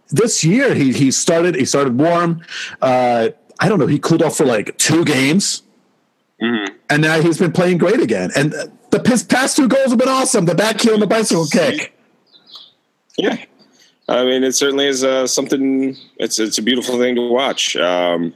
this 0.10 0.44
year 0.44 0.74
he 0.74 0.94
he 0.94 1.12
started 1.12 1.56
he 1.56 1.66
started 1.66 1.98
warm. 1.98 2.42
Uh, 2.82 3.30
I 3.60 3.70
don't 3.70 3.80
know. 3.80 3.88
He 3.88 4.00
cooled 4.00 4.22
off 4.22 4.38
for 4.38 4.46
like 4.46 4.78
two 4.78 5.04
games, 5.04 5.64
and 6.90 7.02
now 7.02 7.22
he's 7.22 7.38
been 7.38 7.52
playing 7.52 7.78
great 7.80 8.00
again. 8.00 8.32
And 8.36 8.54
the 8.92 9.00
past 9.30 9.56
two 9.56 9.68
goals 9.68 9.90
have 9.90 9.98
been 9.98 10.10
awesome. 10.10 10.46
The 10.46 10.56
back 10.56 10.82
heel 10.82 10.94
and 10.94 11.02
the 11.02 11.08
bicycle 11.08 11.48
kick. 11.48 11.94
Yeah. 13.20 13.36
I 14.08 14.24
mean, 14.26 14.44
it 14.44 14.56
certainly 14.56 14.86
is 14.86 15.04
uh, 15.04 15.26
something. 15.26 15.98
It's 16.18 16.38
it's 16.38 16.60
a 16.60 16.62
beautiful 16.62 17.00
thing 17.00 17.16
to 17.16 17.28
watch. 17.28 17.76
Um, 17.76 18.36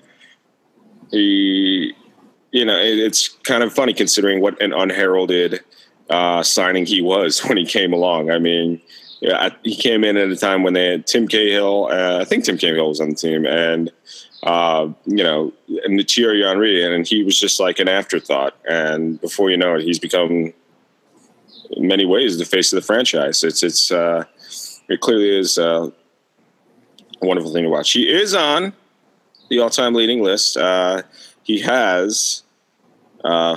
he, 1.11 1.93
you 2.51 2.65
know, 2.65 2.77
it, 2.77 2.97
it's 2.97 3.29
kind 3.29 3.63
of 3.63 3.71
funny 3.71 3.93
considering 3.93 4.41
what 4.41 4.59
an 4.61 4.73
unheralded 4.73 5.61
uh, 6.09 6.41
signing 6.43 6.85
he 6.85 7.01
was 7.01 7.39
when 7.45 7.57
he 7.57 7.65
came 7.65 7.93
along. 7.93 8.31
I 8.31 8.39
mean, 8.39 8.81
yeah, 9.21 9.37
I, 9.37 9.55
he 9.63 9.75
came 9.75 10.03
in 10.03 10.17
at 10.17 10.29
a 10.29 10.35
time 10.35 10.63
when 10.63 10.73
they 10.73 10.87
had 10.87 11.07
Tim 11.07 11.27
Cahill. 11.27 11.89
Uh, 11.91 12.19
I 12.19 12.25
think 12.25 12.43
Tim 12.43 12.57
Cahill 12.57 12.89
was 12.89 12.99
on 12.99 13.11
the 13.11 13.15
team, 13.15 13.45
and 13.45 13.91
uh, 14.43 14.89
you 15.05 15.23
know, 15.23 15.53
and 15.83 15.99
the 15.99 16.03
Thierry 16.03 16.43
Henry, 16.43 16.83
and 16.83 17.07
he 17.07 17.23
was 17.23 17.39
just 17.39 17.59
like 17.59 17.79
an 17.79 17.87
afterthought. 17.87 18.55
And 18.67 19.19
before 19.21 19.49
you 19.49 19.57
know 19.57 19.75
it, 19.75 19.83
he's 19.83 19.99
become, 19.99 20.53
in 21.71 21.87
many 21.87 22.05
ways, 22.05 22.37
the 22.37 22.45
face 22.45 22.73
of 22.73 22.77
the 22.77 22.85
franchise. 22.85 23.43
It's 23.43 23.63
it's. 23.63 23.91
Uh, 23.91 24.25
it 24.89 24.99
clearly 24.99 25.37
is 25.39 25.57
uh, 25.57 25.89
a 27.21 27.25
wonderful 27.25 27.53
thing 27.53 27.63
to 27.63 27.69
watch. 27.69 27.93
He 27.93 28.09
is 28.09 28.33
on 28.33 28.73
the 29.49 29.59
all-time 29.59 29.93
leading 29.93 30.21
list. 30.21 30.57
Uh, 30.57 31.03
he 31.43 31.59
has 31.61 32.43
Uh, 33.23 33.55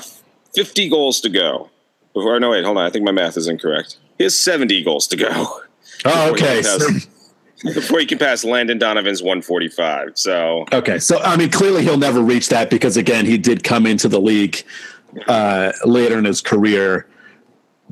50 0.54 0.88
goals 0.90 1.20
to 1.22 1.28
go. 1.28 1.70
Before, 2.12 2.38
no, 2.38 2.50
wait, 2.50 2.64
hold 2.64 2.76
on. 2.76 2.84
I 2.84 2.90
think 2.90 3.04
my 3.04 3.10
math 3.10 3.36
is 3.36 3.48
incorrect. 3.48 3.96
He 4.18 4.24
has 4.24 4.38
70 4.38 4.84
goals 4.84 5.08
to 5.08 5.16
go. 5.16 5.28
Oh, 6.04 6.30
okay. 6.32 6.62
Before 7.64 7.72
he, 7.72 7.74
pass, 7.74 7.74
before 7.74 8.00
he 8.00 8.06
can 8.06 8.18
pass 8.18 8.44
Landon 8.44 8.78
Donovan's 8.78 9.22
145. 9.22 10.18
So, 10.18 10.66
okay. 10.72 10.98
So, 10.98 11.18
I 11.20 11.36
mean, 11.36 11.50
clearly 11.50 11.82
he'll 11.82 11.98
never 11.98 12.20
reach 12.20 12.48
that 12.50 12.70
because, 12.70 12.96
again, 12.96 13.26
he 13.26 13.38
did 13.38 13.64
come 13.64 13.86
into 13.86 14.08
the 14.08 14.20
league 14.20 14.62
uh, 15.26 15.72
later 15.84 16.18
in 16.18 16.24
his 16.24 16.40
career. 16.40 17.06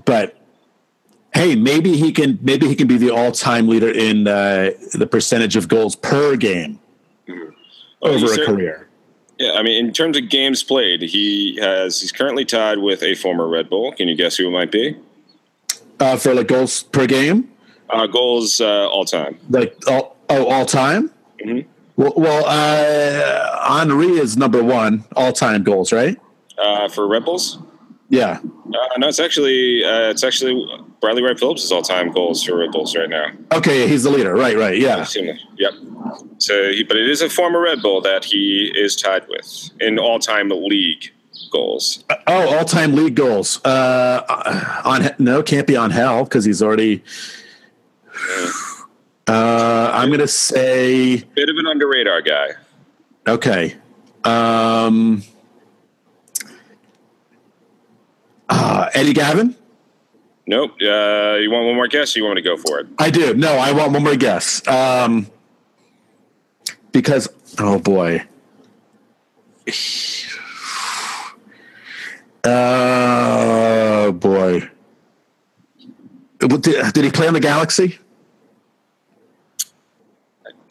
But 0.05 0.37
hey, 1.35 1.55
maybe 1.57 1.97
he 1.97 2.13
can 2.13 2.39
maybe 2.43 2.69
he 2.69 2.75
can 2.75 2.87
be 2.87 2.99
the 2.99 3.11
all 3.11 3.33
time 3.33 3.69
leader 3.69 3.91
in 3.91 4.27
uh, 4.27 4.71
the 4.95 5.07
percentage 5.07 5.57
of 5.57 5.69
goals 5.69 5.97
per 5.97 6.37
game 6.37 6.79
mm-hmm. 7.29 7.51
over 8.03 8.33
a 8.33 8.47
career. 8.47 8.89
Yeah, 9.39 9.53
I 9.53 9.63
mean, 9.63 9.85
in 9.85 9.93
terms 9.93 10.17
of 10.17 10.29
games 10.29 10.63
played, 10.63 11.03
he 11.03 11.59
has 11.61 12.01
he's 12.01 12.13
currently 12.13 12.45
tied 12.45 12.79
with 12.79 13.03
a 13.03 13.15
former 13.15 13.49
Red 13.49 13.69
Bull. 13.69 13.93
Can 13.93 14.09
you 14.09 14.15
guess 14.15 14.37
who 14.37 14.49
it 14.49 14.51
might 14.51 14.71
be? 14.71 14.97
Uh, 15.99 16.17
for 16.17 16.35
like 16.35 16.49
goals 16.49 16.83
per 16.83 17.07
game, 17.07 17.52
uh, 17.93 18.07
goals 18.07 18.61
uh, 18.61 18.89
all 18.89 19.05
time. 19.05 19.39
Like 19.51 19.77
all, 19.89 20.17
oh, 20.29 20.47
all 20.47 20.67
time. 20.67 21.11
Mm-hmm. 21.45 21.69
Well, 21.97 22.15
well 22.17 22.45
uh, 22.47 23.79
Henry 23.79 24.19
is 24.19 24.37
number 24.37 24.63
one 24.63 25.05
all 25.15 25.33
time 25.33 25.63
goals, 25.63 25.93
right? 25.93 26.19
Uh, 26.59 26.89
for 26.89 27.07
Red 27.09 27.25
Bulls. 27.25 27.59
Yeah. 28.09 28.41
Uh, 28.67 28.99
no, 28.99 29.09
it's 29.09 29.21
actually 29.21 29.85
uh, 29.85 30.11
it's 30.11 30.23
actually 30.25 30.67
Bradley 31.01 31.23
Wright 31.23 31.39
Phillips' 31.39 31.71
all 31.73 31.83
time 31.83 32.13
goals 32.13 32.45
for 32.45 32.59
Red 32.59 32.71
Bulls 32.71 32.95
right 32.95 33.09
now. 33.09 33.27
Okay, 33.53 33.89
he's 33.89 34.05
the 34.05 34.11
leader. 34.11 34.35
Right, 34.35 34.57
right, 34.57 34.79
yeah. 34.79 35.05
Yep. 35.59 35.73
So, 36.39 36.71
he, 36.71 36.85
but 36.85 36.97
it 36.97 37.09
is 37.09 37.23
a 37.23 37.29
former 37.29 37.61
Red 37.61 37.83
Bull 37.83 38.01
that 38.03 38.25
he 38.25 38.71
is 38.75 38.97
tied 38.97 39.27
with 39.29 39.71
in 39.81 39.99
all 39.99 40.19
time 40.19 40.51
league 40.51 41.11
goals. 41.51 42.05
Uh, 42.11 42.17
oh, 42.27 42.57
all 42.57 42.65
time 42.65 42.95
league 42.95 43.15
goals. 43.15 43.65
Uh, 43.65 44.81
on 44.85 45.11
no, 45.19 45.43
can't 45.43 45.67
be 45.67 45.77
Angel 45.77 46.25
because 46.25 46.45
he's 46.45 46.63
already. 46.63 47.03
Uh, 49.29 49.91
I'm 49.93 50.11
gonna 50.11 50.27
say 50.29 51.19
bit 51.35 51.49
of 51.49 51.57
an 51.57 51.67
under 51.67 51.89
radar 51.89 52.21
guy. 52.23 52.49
Okay. 53.27 53.77
Um, 54.25 55.23
Uh, 58.49 58.91
Eddie 58.95 59.15
Gaven? 59.15 59.55
Nope. 60.47 60.73
Uh, 60.83 61.37
you 61.41 61.51
want 61.51 61.65
one 61.67 61.75
more 61.75 61.89
guess? 61.89 62.15
you 62.17 62.23
want 62.25 62.37
me 62.37 62.43
to 62.43 62.49
go 62.49 62.57
for 62.57 62.81
it? 62.81 62.87
I 62.99 63.09
do. 63.11 63.33
No, 63.35 63.53
I 63.55 63.73
want 63.73 63.93
one 63.93 64.03
more 64.05 64.17
guess. 64.17 64.67
Um, 64.69 65.27
because 66.91 67.29
oh 67.59 67.79
boy. 67.79 68.25
Oh 72.45 74.13
boy. 74.19 74.69
Did, 76.39 76.93
did 76.93 77.05
he 77.05 77.11
play 77.11 77.29
on 77.29 77.35
the 77.35 77.41
Galaxy? 77.41 77.99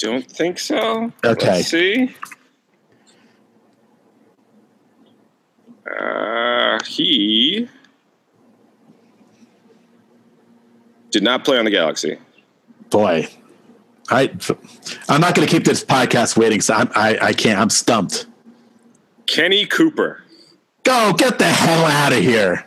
Don't 0.01 0.25
think 0.25 0.57
so. 0.57 1.13
Okay. 1.23 1.57
Let's 1.57 1.67
see. 1.67 2.15
Uh, 5.85 6.79
he 6.87 7.69
did 11.11 11.21
not 11.21 11.45
play 11.45 11.59
on 11.59 11.65
the 11.65 11.71
Galaxy. 11.71 12.17
Boy, 12.89 13.29
I 14.09 14.31
I'm 15.07 15.21
not 15.21 15.35
going 15.35 15.47
to 15.47 15.51
keep 15.53 15.65
this 15.65 15.85
podcast 15.85 16.35
waiting. 16.35 16.61
So 16.61 16.73
I'm, 16.73 16.89
I 16.95 17.19
I 17.21 17.33
can't. 17.33 17.59
I'm 17.59 17.69
stumped. 17.69 18.25
Kenny 19.27 19.67
Cooper. 19.67 20.23
Go 20.81 21.13
get 21.13 21.37
the 21.37 21.45
hell 21.45 21.85
out 21.85 22.11
of 22.11 22.23
here. 22.23 22.65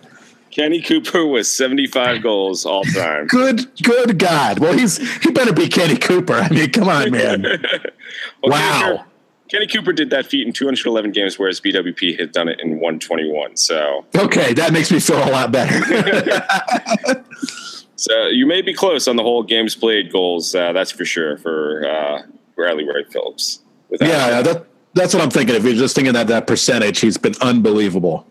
Kenny 0.55 0.81
Cooper 0.81 1.27
with 1.27 1.49
75 1.49 2.23
goals 2.23 2.65
all 2.65 2.85
time. 2.85 3.27
Good, 3.27 3.83
good 3.83 4.19
God. 4.19 4.61
Well, 4.61 4.73
he's 4.73 4.99
he 5.23 5.33
better 5.33 5.53
be 5.53 5.69
Kenny 5.69 5.97
Cooper. 5.97 6.35
I 6.35 6.49
mean, 6.49 6.71
come 6.71 6.89
on, 6.89 7.11
man. 7.11 7.43
well, 8.43 8.53
wow. 8.53 9.05
Kenny 9.49 9.67
Cooper 9.67 9.93
did 9.93 10.11
that 10.11 10.27
feat 10.27 10.47
in 10.47 10.53
211 10.53 11.11
games, 11.11 11.41
whereas 11.41 11.61
BWP 11.61 12.19
had 12.21 12.31
done 12.31 12.49
it 12.49 12.61
in 12.61 12.79
121. 12.79 13.57
So 13.57 14.05
okay, 14.17 14.53
that 14.55 14.73
makes 14.73 14.93
me 14.93 15.01
feel 15.01 15.19
a 15.19 15.27
lot 15.31 15.51
better. 15.51 15.75
so 17.97 18.29
you 18.29 18.47
may 18.47 18.63
be 18.63 18.73
close 18.73 19.09
on 19.09 19.17
the 19.17 19.25
whole 19.25 19.43
games 19.43 19.75
played 19.75 20.13
goals. 20.13 20.55
Uh, 20.55 20.73
that's 20.73 20.93
for 20.93 21.05
sure 21.05 21.37
for 21.37 21.85
uh, 21.85 22.23
Bradley 22.55 22.85
Wright 22.89 23.11
Phillips. 23.13 23.61
Yeah, 24.01 24.41
that, 24.43 24.67
that's 24.95 25.15
what 25.15 25.23
I'm 25.23 25.31
thinking. 25.31 25.57
If 25.57 25.65
you're 25.65 25.75
just 25.75 25.97
thinking 25.97 26.15
that 26.15 26.29
that 26.29 26.47
percentage, 26.47 27.01
he's 27.01 27.19
been 27.19 27.35
unbelievable. 27.41 28.29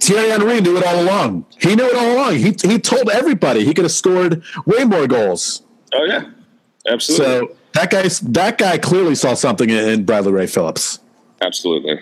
Thierry 0.00 0.30
Henry 0.30 0.60
knew 0.60 0.76
it 0.76 0.86
all 0.86 1.00
along. 1.02 1.46
He 1.60 1.74
knew 1.74 1.88
it 1.88 1.96
all 1.96 2.14
along. 2.16 2.36
He 2.36 2.54
he 2.62 2.78
told 2.78 3.10
everybody 3.10 3.64
he 3.64 3.74
could 3.74 3.84
have 3.84 3.92
scored 3.92 4.42
way 4.66 4.84
more 4.84 5.06
goals. 5.06 5.62
Oh 5.94 6.04
yeah, 6.04 6.30
absolutely. 6.86 7.48
So 7.48 7.56
that 7.74 7.90
guy, 7.90 8.08
that 8.08 8.58
guy 8.58 8.78
clearly 8.78 9.14
saw 9.14 9.34
something 9.34 9.68
in 9.70 10.04
Bradley 10.04 10.32
Wright 10.32 10.50
Phillips. 10.50 10.98
Absolutely. 11.40 12.00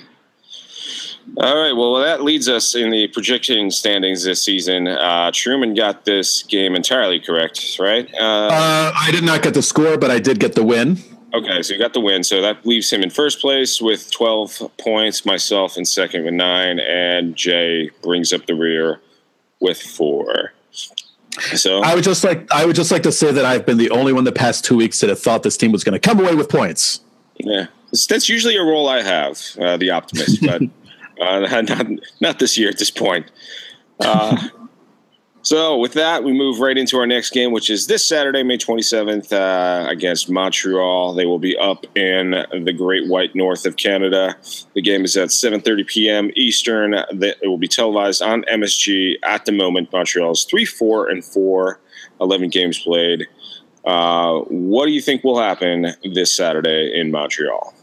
All 1.37 1.57
right. 1.57 1.73
Well, 1.73 1.95
that 1.97 2.23
leads 2.23 2.49
us 2.49 2.75
in 2.75 2.91
the 2.91 3.07
projection 3.09 3.71
standings 3.71 4.25
this 4.25 4.43
season. 4.43 4.89
Uh, 4.89 5.31
Truman 5.33 5.75
got 5.75 6.05
this 6.05 6.43
game 6.43 6.75
entirely 6.75 7.21
correct, 7.21 7.77
right? 7.79 8.09
Uh, 8.15 8.49
uh, 8.51 8.93
I 8.97 9.11
did 9.13 9.23
not 9.23 9.43
get 9.43 9.55
the 9.55 9.63
score, 9.63 9.97
but 9.97 10.11
I 10.11 10.19
did 10.19 10.41
get 10.41 10.55
the 10.55 10.65
win. 10.65 10.99
Okay, 11.33 11.63
so 11.63 11.73
you 11.73 11.79
got 11.79 11.93
the 11.93 12.01
win. 12.01 12.25
So 12.25 12.41
that 12.41 12.67
leaves 12.67 12.93
him 12.93 13.03
in 13.03 13.11
first 13.11 13.41
place 13.41 13.81
with 13.81 14.11
12 14.11 14.73
points, 14.79 15.25
myself 15.25 15.77
in 15.77 15.85
second 15.85 16.25
with 16.25 16.35
nine, 16.35 16.81
and 16.81 17.37
Jay 17.37 17.91
brings 18.03 18.33
up 18.33 18.47
the 18.47 18.55
rear 18.55 19.01
with 19.61 19.81
four. 19.81 20.53
So 21.55 21.81
I 21.83 21.95
would 21.95 22.03
just 22.05 22.25
like 22.25 22.51
I 22.51 22.67
would 22.67 22.75
just 22.75 22.91
like 22.91 23.05
to 23.05 23.13
say 23.13 23.31
that 23.31 23.45
I've 23.45 23.65
been 23.65 23.79
the 23.79 23.91
only 23.91 24.13
one 24.13 24.25
the 24.25 24.33
past 24.33 24.65
two 24.65 24.77
weeks 24.77 25.01
that 25.01 25.09
have 25.09 25.21
thought 25.21 25.43
this 25.43 25.57
team 25.57 25.71
was 25.71 25.85
going 25.85 25.93
to 25.93 26.01
come 26.01 26.19
away 26.19 26.35
with 26.35 26.49
points. 26.49 27.01
Yeah, 27.39 27.67
that's 28.09 28.29
usually 28.29 28.57
a 28.57 28.63
role 28.63 28.89
I 28.89 29.03
have, 29.03 29.41
uh, 29.61 29.77
the 29.77 29.91
optimist, 29.91 30.43
but 30.43 30.63
uh, 31.21 31.63
not 31.63 31.87
not 32.21 32.39
this 32.41 32.59
year 32.59 32.69
at 32.69 32.79
this 32.79 32.91
point. 32.91 33.31
Uh, 34.01 34.49
so 35.51 35.79
with 35.79 35.95
that, 35.95 36.23
we 36.23 36.33
move 36.33 36.61
right 36.61 36.79
into 36.79 36.97
our 36.97 37.09
next 37.09 37.31
game, 37.31 37.51
which 37.51 37.71
is 37.71 37.89
this 37.89 38.07
Saturday, 38.07 38.45
May 38.45 38.57
27th, 38.57 39.33
uh, 39.33 39.91
against 39.91 40.31
Montreal. 40.31 41.13
They 41.15 41.27
will 41.27 41.41
be 41.41 41.57
up 41.57 41.85
in 41.97 42.31
the 42.53 42.73
Great 42.73 43.09
White 43.09 43.35
North 43.35 43.67
of 43.67 43.75
Canada. 43.75 44.37
The 44.75 44.81
game 44.81 45.05
is 45.05 45.17
at 45.17 45.31
7:30 45.31 45.89
p.m. 45.89 46.31
Eastern. 46.37 46.95
It 46.95 47.39
will 47.43 47.59
be 47.59 47.67
televised 47.67 48.23
on 48.23 48.43
MSG. 48.45 49.17
At 49.25 49.45
the 49.45 49.51
moment, 49.51 49.93
Montreal 49.93 50.31
is 50.31 50.45
three, 50.45 50.65
four, 50.65 51.09
and 51.09 51.25
four. 51.25 51.81
11 52.21 52.51
games 52.51 52.79
played. 52.79 53.27
Uh, 53.85 54.43
what 54.51 54.87
do 54.87 54.93
you 54.93 55.01
think 55.01 55.25
will 55.25 55.41
happen 55.41 55.89
this 56.15 56.33
Saturday 56.33 56.93
in 56.95 57.11
Montreal? 57.11 57.75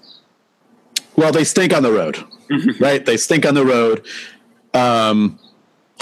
Well, 1.17 1.33
they 1.33 1.43
stink 1.43 1.73
on 1.73 1.83
the 1.83 1.91
road, 1.91 2.23
right? 2.79 3.05
They 3.05 3.17
stink 3.17 3.45
on 3.45 3.55
the 3.55 3.65
road. 3.65 4.05
Um, 4.73 5.37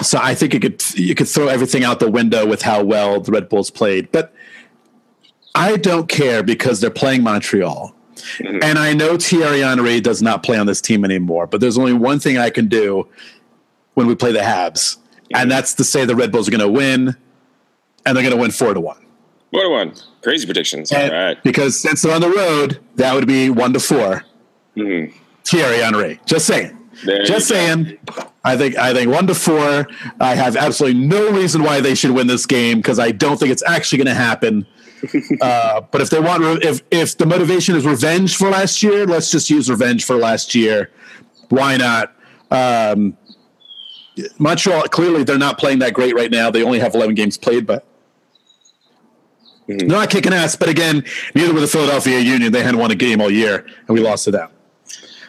so 0.01 0.19
I 0.21 0.35
think 0.35 0.53
you 0.53 0.59
could 0.59 0.81
you 0.95 1.15
could 1.15 1.27
throw 1.27 1.47
everything 1.47 1.83
out 1.83 1.99
the 1.99 2.11
window 2.11 2.45
with 2.45 2.61
how 2.61 2.83
well 2.83 3.19
the 3.21 3.31
Red 3.31 3.49
Bulls 3.49 3.69
played, 3.69 4.11
but 4.11 4.33
I 5.53 5.77
don't 5.77 6.09
care 6.09 6.43
because 6.43 6.81
they're 6.81 6.89
playing 6.89 7.23
Montreal. 7.23 7.95
Mm-hmm. 8.15 8.59
And 8.63 8.77
I 8.77 8.93
know 8.93 9.17
Thierry 9.17 9.61
Henry 9.61 10.01
does 10.01 10.21
not 10.21 10.43
play 10.43 10.57
on 10.57 10.65
this 10.65 10.81
team 10.81 11.05
anymore, 11.05 11.47
but 11.47 11.61
there's 11.61 11.77
only 11.77 11.93
one 11.93 12.19
thing 12.19 12.37
I 12.37 12.49
can 12.49 12.67
do 12.67 13.07
when 13.93 14.07
we 14.07 14.15
play 14.15 14.31
the 14.31 14.39
Habs, 14.39 14.97
mm-hmm. 14.97 15.35
and 15.35 15.51
that's 15.51 15.73
to 15.75 15.83
say 15.83 16.05
the 16.05 16.15
Red 16.15 16.31
Bulls 16.31 16.47
are 16.47 16.51
going 16.51 16.59
to 16.59 16.69
win, 16.69 17.15
and 18.05 18.17
they're 18.17 18.23
going 18.23 18.35
to 18.35 18.41
win 18.41 18.51
four 18.51 18.73
to 18.73 18.81
one. 18.81 19.05
Four 19.51 19.63
to 19.63 19.69
one, 19.69 19.93
crazy 20.21 20.45
predictions. 20.45 20.91
And 20.91 21.13
All 21.13 21.19
right, 21.19 21.43
because 21.43 21.79
since 21.79 22.01
they're 22.01 22.13
on 22.13 22.21
the 22.21 22.31
road, 22.31 22.79
that 22.95 23.13
would 23.13 23.27
be 23.27 23.49
one 23.49 23.71
to 23.73 23.79
4 23.79 24.25
mm-hmm. 24.75 25.17
Thierry 25.45 25.77
Henry, 25.77 26.19
just 26.25 26.47
saying. 26.47 26.77
There 27.03 27.23
Just 27.23 27.47
saying. 27.47 27.97
I 28.45 28.55
think 28.55 28.77
I 28.77 28.93
think 28.93 29.11
one 29.11 29.25
to 29.25 29.33
four. 29.33 29.87
I 30.21 30.35
have 30.35 30.55
absolutely 30.55 31.01
no 31.01 31.31
reason 31.31 31.63
why 31.63 31.81
they 31.81 31.95
should 31.95 32.11
win 32.11 32.27
this 32.27 32.45
game 32.45 32.77
because 32.77 32.99
I 32.99 33.11
don't 33.11 33.37
think 33.37 33.51
it's 33.51 33.63
actually 33.65 33.97
going 33.97 34.07
to 34.07 34.13
happen. 34.13 34.67
uh, 35.41 35.81
but 35.81 36.01
if 36.01 36.11
they 36.11 36.19
want, 36.19 36.63
if 36.63 36.83
if 36.91 37.17
the 37.17 37.25
motivation 37.25 37.75
is 37.75 37.85
revenge 37.87 38.37
for 38.37 38.51
last 38.51 38.83
year, 38.83 39.07
let's 39.07 39.31
just 39.31 39.49
use 39.49 39.67
revenge 39.67 40.05
for 40.05 40.15
last 40.15 40.53
year. 40.53 40.91
Why 41.49 41.77
not? 41.77 42.15
Um, 42.51 43.17
Montreal 44.37 44.83
clearly 44.83 45.23
they're 45.23 45.39
not 45.39 45.57
playing 45.57 45.79
that 45.79 45.95
great 45.95 46.15
right 46.15 46.29
now. 46.29 46.51
They 46.51 46.63
only 46.63 46.79
have 46.79 46.93
11 46.93 47.15
games 47.15 47.37
played, 47.39 47.65
but 47.65 47.83
mm-hmm. 49.67 49.79
they're 49.79 49.87
not 49.87 50.11
kicking 50.11 50.33
ass. 50.33 50.55
But 50.55 50.69
again, 50.69 51.03
neither 51.33 51.51
were 51.51 51.61
the 51.61 51.67
Philadelphia 51.67 52.19
Union. 52.19 52.51
They 52.51 52.61
hadn't 52.61 52.79
won 52.79 52.91
a 52.91 52.95
game 52.95 53.21
all 53.21 53.31
year, 53.31 53.65
and 53.87 53.89
we 53.89 54.01
lost 54.01 54.25
to 54.25 54.31
them. 54.31 54.51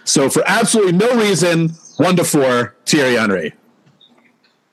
So 0.04 0.28
for 0.28 0.44
absolutely 0.46 0.92
no 0.92 1.16
reason, 1.16 1.72
one 1.96 2.16
to 2.16 2.24
four, 2.24 2.76
Thierry 2.86 3.14
Henry. 3.14 3.54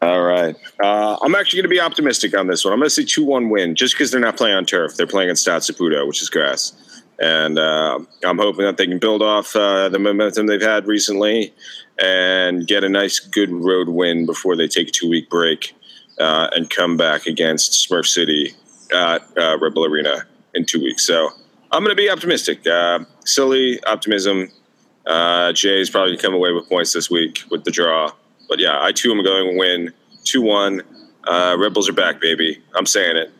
All 0.01 0.21
right. 0.21 0.53
Uh, 0.83 1.17
I'm 1.21 1.33
actually 1.33 1.61
going 1.61 1.69
to 1.69 1.75
be 1.75 1.79
optimistic 1.79 2.37
on 2.37 2.47
this 2.47 2.65
one. 2.65 2.73
I'm 2.73 2.79
going 2.79 2.87
to 2.87 2.93
say 2.93 3.05
2 3.05 3.23
1 3.23 3.49
win 3.49 3.73
just 3.73 3.93
because 3.95 4.11
they're 4.11 4.19
not 4.19 4.35
playing 4.35 4.55
on 4.57 4.65
turf. 4.65 4.95
They're 4.95 5.07
playing 5.07 5.29
in 5.29 5.37
Stade 5.37 5.61
Saputo, 5.61 6.05
which 6.05 6.21
is 6.21 6.29
grass. 6.29 6.73
And 7.21 7.57
uh, 7.57 7.99
I'm 8.25 8.37
hoping 8.37 8.65
that 8.65 8.75
they 8.75 8.85
can 8.85 8.99
build 8.99 9.21
off 9.21 9.55
uh, 9.55 9.87
the 9.87 9.99
momentum 9.99 10.47
they've 10.47 10.61
had 10.61 10.87
recently 10.87 11.53
and 11.99 12.67
get 12.67 12.83
a 12.83 12.89
nice, 12.89 13.19
good 13.19 13.49
road 13.49 13.87
win 13.87 14.25
before 14.25 14.57
they 14.57 14.67
take 14.67 14.89
a 14.89 14.91
two 14.91 15.09
week 15.09 15.29
break 15.29 15.73
uh, 16.19 16.49
and 16.51 16.69
come 16.69 16.97
back 16.97 17.25
against 17.25 17.87
Smurf 17.87 18.05
City 18.05 18.53
at 18.93 19.21
uh, 19.37 19.57
Red 19.57 19.77
Arena 19.77 20.25
in 20.53 20.65
two 20.65 20.81
weeks. 20.81 21.05
So 21.05 21.29
I'm 21.71 21.81
going 21.81 21.95
to 21.95 22.01
be 22.01 22.09
optimistic. 22.09 22.67
Uh, 22.67 23.05
silly 23.23 23.81
optimism. 23.85 24.51
Uh, 25.05 25.51
Jay's 25.53 25.89
probably 25.89 26.11
going 26.11 26.19
to 26.19 26.23
come 26.23 26.33
away 26.33 26.51
with 26.51 26.69
points 26.69 26.93
this 26.93 27.09
week 27.09 27.43
with 27.49 27.63
the 27.63 27.71
draw. 27.71 28.11
But 28.47 28.59
yeah, 28.59 28.77
I 28.81 28.91
too 28.91 29.11
am 29.11 29.23
going 29.23 29.51
to 29.51 29.57
win 29.57 29.93
2 30.23 30.41
1. 30.41 30.81
Uh, 31.25 31.55
Red 31.59 31.73
Bulls 31.73 31.89
are 31.89 31.93
back, 31.93 32.21
baby. 32.21 32.61
I'm 32.75 32.85
saying 32.85 33.17
it. 33.17 33.31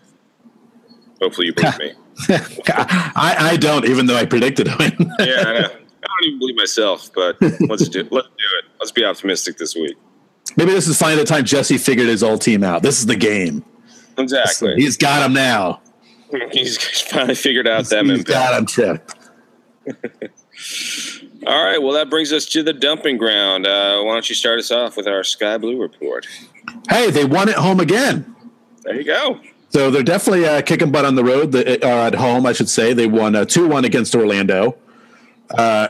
Hopefully 1.22 1.48
you 1.48 1.54
believe 1.54 1.78
me. 1.78 1.94
I, 2.30 3.36
I 3.40 3.58
don't, 3.58 3.86
even 3.86 4.06
though 4.06 4.16
I 4.16 4.26
predicted 4.26 4.68
a 4.68 4.76
win. 4.78 4.96
yeah, 5.20 5.44
I 5.46 5.60
know. 5.60 5.70
I 6.04 6.08
don't 6.08 6.28
even 6.28 6.40
believe 6.40 6.56
myself, 6.56 7.10
but 7.14 7.38
let's 7.42 7.88
do 7.88 8.08
let's 8.12 8.28
do 8.28 8.46
it. 8.60 8.66
Let's 8.80 8.92
be 8.92 9.06
optimistic 9.06 9.58
this 9.58 9.74
week. 9.76 9.96
Maybe 10.58 10.72
this 10.72 10.88
is 10.88 10.98
finally 10.98 11.22
the 11.22 11.28
time 11.28 11.46
Jesse 11.46 11.78
figured 11.78 12.08
his 12.08 12.24
old 12.24 12.42
team 12.42 12.64
out. 12.64 12.84
This 12.84 13.00
is 13.00 13.06
the 13.06 13.16
game. 13.16 13.64
Exactly. 14.18 14.76
He's 14.76 14.98
got 14.98 15.26
him 15.26 15.34
now. 15.34 15.82
He's 16.52 16.78
finally 17.02 17.36
figured 17.36 17.68
out 17.68 17.86
that. 17.86 18.06
He's 18.06 18.24
got 18.24 18.60
him 18.60 18.66
tripped. 18.66 19.16
All 21.46 21.64
right. 21.64 21.82
Well, 21.82 21.94
that 21.94 22.10
brings 22.10 22.32
us 22.32 22.46
to 22.48 22.64
the 22.64 22.74
dumping 22.74 23.18
ground. 23.18 23.68
Uh, 23.68 24.02
why 24.02 24.14
don't 24.14 24.28
you 24.30 24.36
start 24.36 24.60
us 24.60 24.72
off 24.72 24.96
with 24.96 25.08
our 25.08 25.24
Sky 25.24 25.58
Blue 25.58 25.82
report? 25.82 26.26
Hey, 26.90 27.12
they 27.12 27.26
won 27.26 27.50
at 27.50 27.56
home 27.56 27.80
again. 27.80 28.36
There 28.84 28.96
you 28.96 29.04
go. 29.04 29.40
So 29.70 29.90
they're 29.90 30.04
definitely 30.04 30.46
uh, 30.46 30.62
kicking 30.62 30.92
butt 30.92 31.04
on 31.04 31.16
the 31.16 31.24
road. 31.24 31.52
The, 31.52 31.84
uh, 31.84 32.08
at 32.08 32.16
home, 32.16 32.46
I 32.46 32.54
should 32.54 32.70
say. 32.70 32.94
They 32.94 33.08
won 33.08 33.36
uh, 33.36 33.46
two 33.46 33.68
one 33.68 33.86
against 33.86 34.16
Orlando. 34.16 34.78
Uh, 35.50 35.90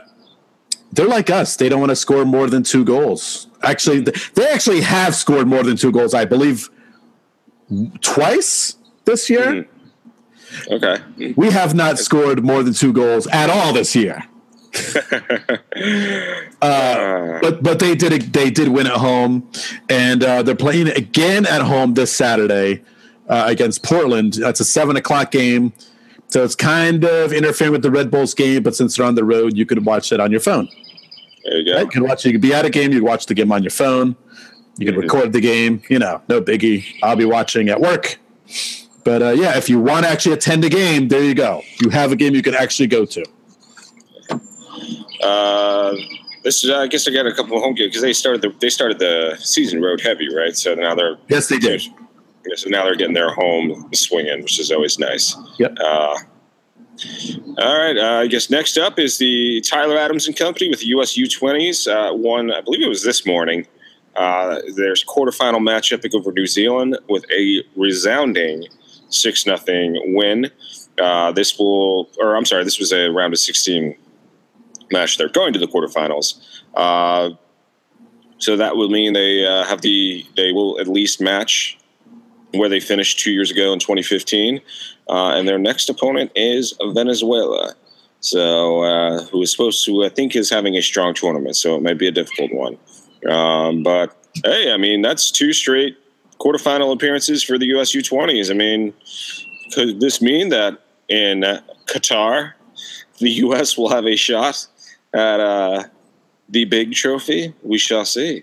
they're 0.92 1.06
like 1.06 1.30
us. 1.30 1.56
They 1.56 1.68
don't 1.68 1.80
want 1.80 1.90
to 1.90 1.96
score 1.96 2.24
more 2.24 2.48
than 2.48 2.62
two 2.62 2.84
goals. 2.84 3.48
Actually, 3.62 4.00
they 4.00 4.48
actually 4.48 4.80
have 4.80 5.14
scored 5.14 5.46
more 5.46 5.62
than 5.62 5.76
two 5.76 5.92
goals. 5.92 6.14
I 6.14 6.24
believe 6.24 6.70
twice 8.00 8.76
this 9.04 9.28
year. 9.28 9.66
Mm-hmm. 10.66 10.74
Okay. 10.74 11.32
We 11.36 11.50
have 11.50 11.74
not 11.74 11.98
scored 11.98 12.44
more 12.44 12.62
than 12.62 12.74
two 12.74 12.92
goals 12.92 13.26
at 13.28 13.50
all 13.50 13.72
this 13.72 13.96
year. 13.96 14.22
uh, 16.62 17.38
but 17.40 17.62
but 17.62 17.78
they 17.78 17.94
did 17.94 18.32
they 18.32 18.50
did 18.50 18.68
win 18.68 18.86
at 18.86 18.96
home, 18.96 19.48
and 19.88 20.24
uh, 20.24 20.42
they're 20.42 20.54
playing 20.54 20.88
again 20.88 21.46
at 21.46 21.62
home 21.62 21.94
this 21.94 22.12
Saturday 22.12 22.82
uh, 23.28 23.44
against 23.46 23.82
Portland. 23.82 24.34
That's 24.34 24.60
a 24.60 24.64
seven 24.64 24.96
o'clock 24.96 25.30
game, 25.30 25.72
so 26.28 26.42
it's 26.42 26.56
kind 26.56 27.04
of 27.04 27.32
interfering 27.32 27.72
with 27.72 27.82
the 27.82 27.90
Red 27.90 28.10
Bulls 28.10 28.34
game. 28.34 28.62
But 28.62 28.74
since 28.74 28.96
they're 28.96 29.06
on 29.06 29.14
the 29.14 29.24
road, 29.24 29.56
you 29.56 29.64
could 29.64 29.84
watch 29.86 30.12
it 30.12 30.20
on 30.20 30.30
your 30.30 30.40
phone. 30.40 30.68
There 31.44 31.58
you 31.58 31.64
go. 31.64 31.76
Right? 31.76 31.84
You 31.84 31.90
can 31.90 32.04
watch. 32.04 32.24
You 32.24 32.32
could 32.32 32.40
be 32.40 32.54
at 32.54 32.64
a 32.64 32.70
game. 32.70 32.92
You 32.92 33.04
watch 33.04 33.26
the 33.26 33.34
game 33.34 33.52
on 33.52 33.62
your 33.62 33.70
phone. 33.70 34.16
You 34.78 34.86
can 34.86 35.00
record 35.00 35.32
the 35.32 35.40
game. 35.40 35.82
You 35.88 36.00
know, 36.00 36.20
no 36.28 36.40
biggie. 36.40 36.84
I'll 37.02 37.16
be 37.16 37.24
watching 37.24 37.68
at 37.68 37.80
work. 37.80 38.18
But 39.04 39.22
uh, 39.22 39.30
yeah, 39.30 39.56
if 39.56 39.68
you 39.68 39.80
want 39.80 40.06
to 40.06 40.10
actually 40.10 40.32
attend 40.32 40.64
a 40.64 40.70
game, 40.70 41.08
there 41.08 41.22
you 41.22 41.34
go. 41.34 41.62
You 41.80 41.90
have 41.90 42.10
a 42.10 42.16
game 42.16 42.34
you 42.34 42.42
can 42.42 42.54
actually 42.54 42.86
go 42.86 43.04
to. 43.04 43.24
Uh, 45.24 45.96
this 46.42 46.62
is, 46.62 46.70
I 46.70 46.86
guess, 46.86 47.08
I 47.08 47.10
got 47.10 47.26
a 47.26 47.34
couple 47.34 47.56
of 47.56 47.62
home 47.62 47.74
games 47.74 47.90
because 47.90 48.02
they 48.02 48.12
started 48.12 48.42
the 48.42 48.54
they 48.60 48.68
started 48.68 48.98
the 48.98 49.36
season 49.40 49.80
road 49.80 50.00
heavy, 50.00 50.32
right? 50.32 50.54
So 50.54 50.74
now 50.74 50.94
they're 50.94 51.16
yes, 51.28 51.48
they 51.48 51.58
did. 51.58 51.82
So 52.56 52.68
now 52.68 52.84
they're 52.84 52.94
getting 52.94 53.14
their 53.14 53.32
home 53.32 53.88
swinging, 53.94 54.42
which 54.42 54.60
is 54.60 54.70
always 54.70 54.98
nice. 54.98 55.34
Yep. 55.58 55.78
Uh, 55.80 56.16
all 57.58 57.78
right. 57.78 57.96
Uh, 57.96 58.20
I 58.20 58.26
guess 58.26 58.50
next 58.50 58.76
up 58.76 58.98
is 58.98 59.16
the 59.16 59.62
Tyler 59.62 59.96
Adams 59.96 60.26
and 60.26 60.36
Company 60.36 60.68
with 60.68 60.80
the 60.80 60.86
US 60.88 61.16
U20s. 61.16 61.88
Uh, 61.88 62.14
one, 62.14 62.52
I 62.52 62.60
believe 62.60 62.82
it 62.82 62.88
was 62.88 63.02
this 63.02 63.24
morning. 63.24 63.66
Uh, 64.14 64.60
there's 64.76 65.02
quarterfinal 65.04 65.58
matchup 65.58 66.14
over 66.14 66.30
New 66.32 66.46
Zealand 66.46 66.98
with 67.08 67.24
a 67.32 67.64
resounding 67.76 68.66
six 69.08 69.46
nothing 69.46 69.96
win. 70.14 70.50
Uh, 71.00 71.32
this 71.32 71.58
will, 71.58 72.08
or 72.20 72.36
I'm 72.36 72.44
sorry, 72.44 72.62
this 72.62 72.78
was 72.78 72.92
a 72.92 73.08
round 73.08 73.32
of 73.32 73.38
16 73.38 73.96
match. 74.94 75.18
They're 75.18 75.28
going 75.28 75.52
to 75.52 75.58
the 75.58 75.66
quarterfinals. 75.66 76.40
Uh, 76.74 77.30
so 78.38 78.56
that 78.56 78.76
will 78.76 78.88
mean 78.88 79.12
they 79.12 79.46
uh, 79.46 79.64
have 79.64 79.82
the 79.82 80.24
they 80.36 80.52
will 80.52 80.80
at 80.80 80.88
least 80.88 81.20
match 81.20 81.78
where 82.52 82.68
they 82.68 82.80
finished 82.80 83.18
two 83.18 83.32
years 83.32 83.50
ago 83.50 83.72
in 83.72 83.78
2015. 83.78 84.60
Uh, 85.08 85.32
and 85.34 85.46
their 85.46 85.58
next 85.58 85.88
opponent 85.88 86.30
is 86.34 86.74
Venezuela. 86.92 87.74
So, 88.20 88.82
uh, 88.82 89.24
who 89.24 89.42
is 89.42 89.50
supposed 89.50 89.84
to, 89.84 90.04
I 90.04 90.08
think, 90.08 90.34
is 90.34 90.48
having 90.48 90.76
a 90.76 90.82
strong 90.82 91.12
tournament. 91.12 91.56
So 91.56 91.76
it 91.76 91.82
might 91.82 91.98
be 91.98 92.08
a 92.08 92.12
difficult 92.12 92.52
one. 92.54 92.78
Um, 93.28 93.82
but 93.82 94.16
hey, 94.44 94.72
I 94.72 94.76
mean, 94.76 95.02
that's 95.02 95.30
two 95.30 95.52
straight 95.52 95.98
quarterfinal 96.38 96.92
appearances 96.92 97.42
for 97.42 97.58
the 97.58 97.66
US 97.76 97.92
U20s. 97.92 98.50
I 98.50 98.54
mean, 98.54 98.94
could 99.72 100.00
this 100.00 100.22
mean 100.22 100.48
that 100.50 100.78
in 101.08 101.40
Qatar, 101.86 102.52
the 103.18 103.30
US 103.30 103.76
will 103.76 103.90
have 103.90 104.06
a 104.06 104.16
shot 104.16 104.66
at 105.14 105.40
uh, 105.40 105.84
the 106.48 106.64
big 106.64 106.92
trophy? 106.92 107.54
We 107.62 107.78
shall 107.78 108.04
see. 108.04 108.42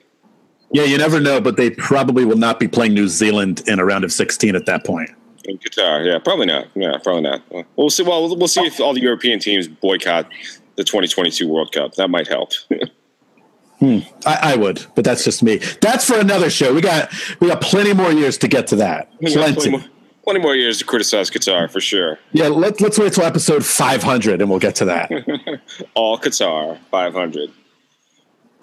Yeah, 0.74 0.84
you 0.84 0.98
never 0.98 1.20
know, 1.20 1.42
but 1.42 1.58
they 1.58 1.70
probably 1.70 2.24
will 2.24 2.38
not 2.38 2.60
be 2.60 2.68
playing 2.68 2.94
New 2.94 3.10
Zealand 3.10 3.62
in 3.68 3.80
a 3.80 3.86
round 3.86 4.04
of 4.04 4.12
16 4.12 4.56
at 4.56 4.66
that 4.68 4.86
point. 4.86 5.10
In 5.44 5.58
Qatar, 5.58 6.06
yeah, 6.06 6.18
probably 6.20 6.46
not. 6.46 6.68
Yeah, 6.76 6.98
probably 7.04 7.24
not. 7.24 7.42
We'll 7.76 7.90
see. 7.90 8.04
Well, 8.04 8.36
we'll 8.36 8.48
see 8.48 8.62
if 8.62 8.80
all 8.80 8.94
the 8.94 9.02
European 9.02 9.40
teams 9.40 9.68
boycott 9.68 10.30
the 10.76 10.84
2022 10.84 11.48
World 11.48 11.72
Cup. 11.72 11.96
That 11.96 12.10
might 12.10 12.28
help. 12.28 12.52
hmm. 13.80 14.00
I, 14.26 14.54
I, 14.54 14.56
would, 14.56 14.86
but 14.96 15.04
that's 15.04 15.24
just 15.24 15.44
me. 15.44 15.58
That's 15.82 16.06
for 16.06 16.20
another 16.20 16.50
show. 16.50 16.74
We 16.74 16.82
got 16.82 17.12
we 17.40 17.48
got 17.48 17.62
plenty 17.62 17.94
more 17.94 18.12
years 18.12 18.38
to 18.40 18.48
get 18.48 18.68
to 18.68 18.76
that. 18.78 19.12
Plenty. 19.20 19.84
Plenty, 20.32 20.44
more, 20.44 20.56
years 20.56 20.78
to 20.80 20.86
criticize 20.86 21.30
Qatar 21.30 21.70
for 21.70 21.82
sure. 21.82 22.18
Yeah, 22.32 22.48
let, 22.48 22.80
let's 22.80 22.98
wait 22.98 23.14
till 23.14 23.24
episode 23.26 23.66
500 23.66 24.42
and 24.42 24.50
we'll 24.50 24.60
get 24.60 24.76
to 24.76 24.86
that. 24.86 25.12
all 25.94 26.18
Qatar 26.18 26.80
500. 26.90 27.50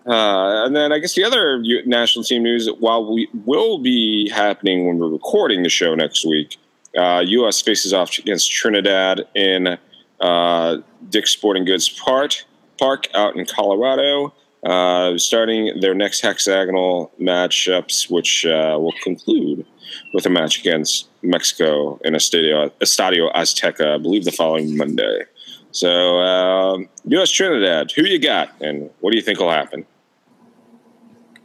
Uh, 0.06 0.64
and 0.64 0.74
then 0.74 0.92
I 0.92 0.98
guess 0.98 1.14
the 1.14 1.24
other 1.24 1.62
national 1.84 2.24
team 2.24 2.42
news, 2.42 2.68
while 2.78 3.12
we 3.12 3.28
will 3.44 3.78
be 3.78 4.30
happening 4.30 4.86
when 4.86 4.98
we're 4.98 5.10
recording 5.10 5.62
the 5.62 5.68
show 5.68 5.94
next 5.94 6.24
week, 6.24 6.56
uh, 6.96 7.22
U.S. 7.26 7.60
faces 7.60 7.92
off 7.92 8.18
against 8.18 8.50
Trinidad 8.50 9.26
in 9.34 9.76
uh, 10.20 10.76
Dick's 11.10 11.32
Sporting 11.32 11.66
Goods 11.66 11.88
Park, 11.90 12.32
Park 12.78 13.08
out 13.14 13.36
in 13.36 13.44
Colorado, 13.44 14.32
uh, 14.64 15.18
starting 15.18 15.78
their 15.80 15.94
next 15.94 16.20
hexagonal 16.20 17.12
matchups, 17.20 18.10
which 18.10 18.46
uh, 18.46 18.78
will 18.80 18.94
conclude 19.02 19.66
with 20.14 20.26
a 20.26 20.30
match 20.30 20.58
against 20.58 21.08
Mexico 21.22 21.98
in 22.04 22.14
a 22.14 22.18
Estadio, 22.18 22.70
Estadio 22.80 23.32
Azteca, 23.34 23.94
I 23.94 23.98
believe 23.98 24.24
the 24.24 24.32
following 24.32 24.76
Monday. 24.76 25.24
So, 25.70 26.86
U.S. 27.04 27.30
Um, 27.30 27.34
Trinidad, 27.34 27.92
who 27.92 28.02
you 28.02 28.18
got, 28.18 28.50
and 28.60 28.90
what 29.00 29.10
do 29.10 29.16
you 29.16 29.22
think 29.22 29.38
will 29.38 29.50
happen? 29.50 29.84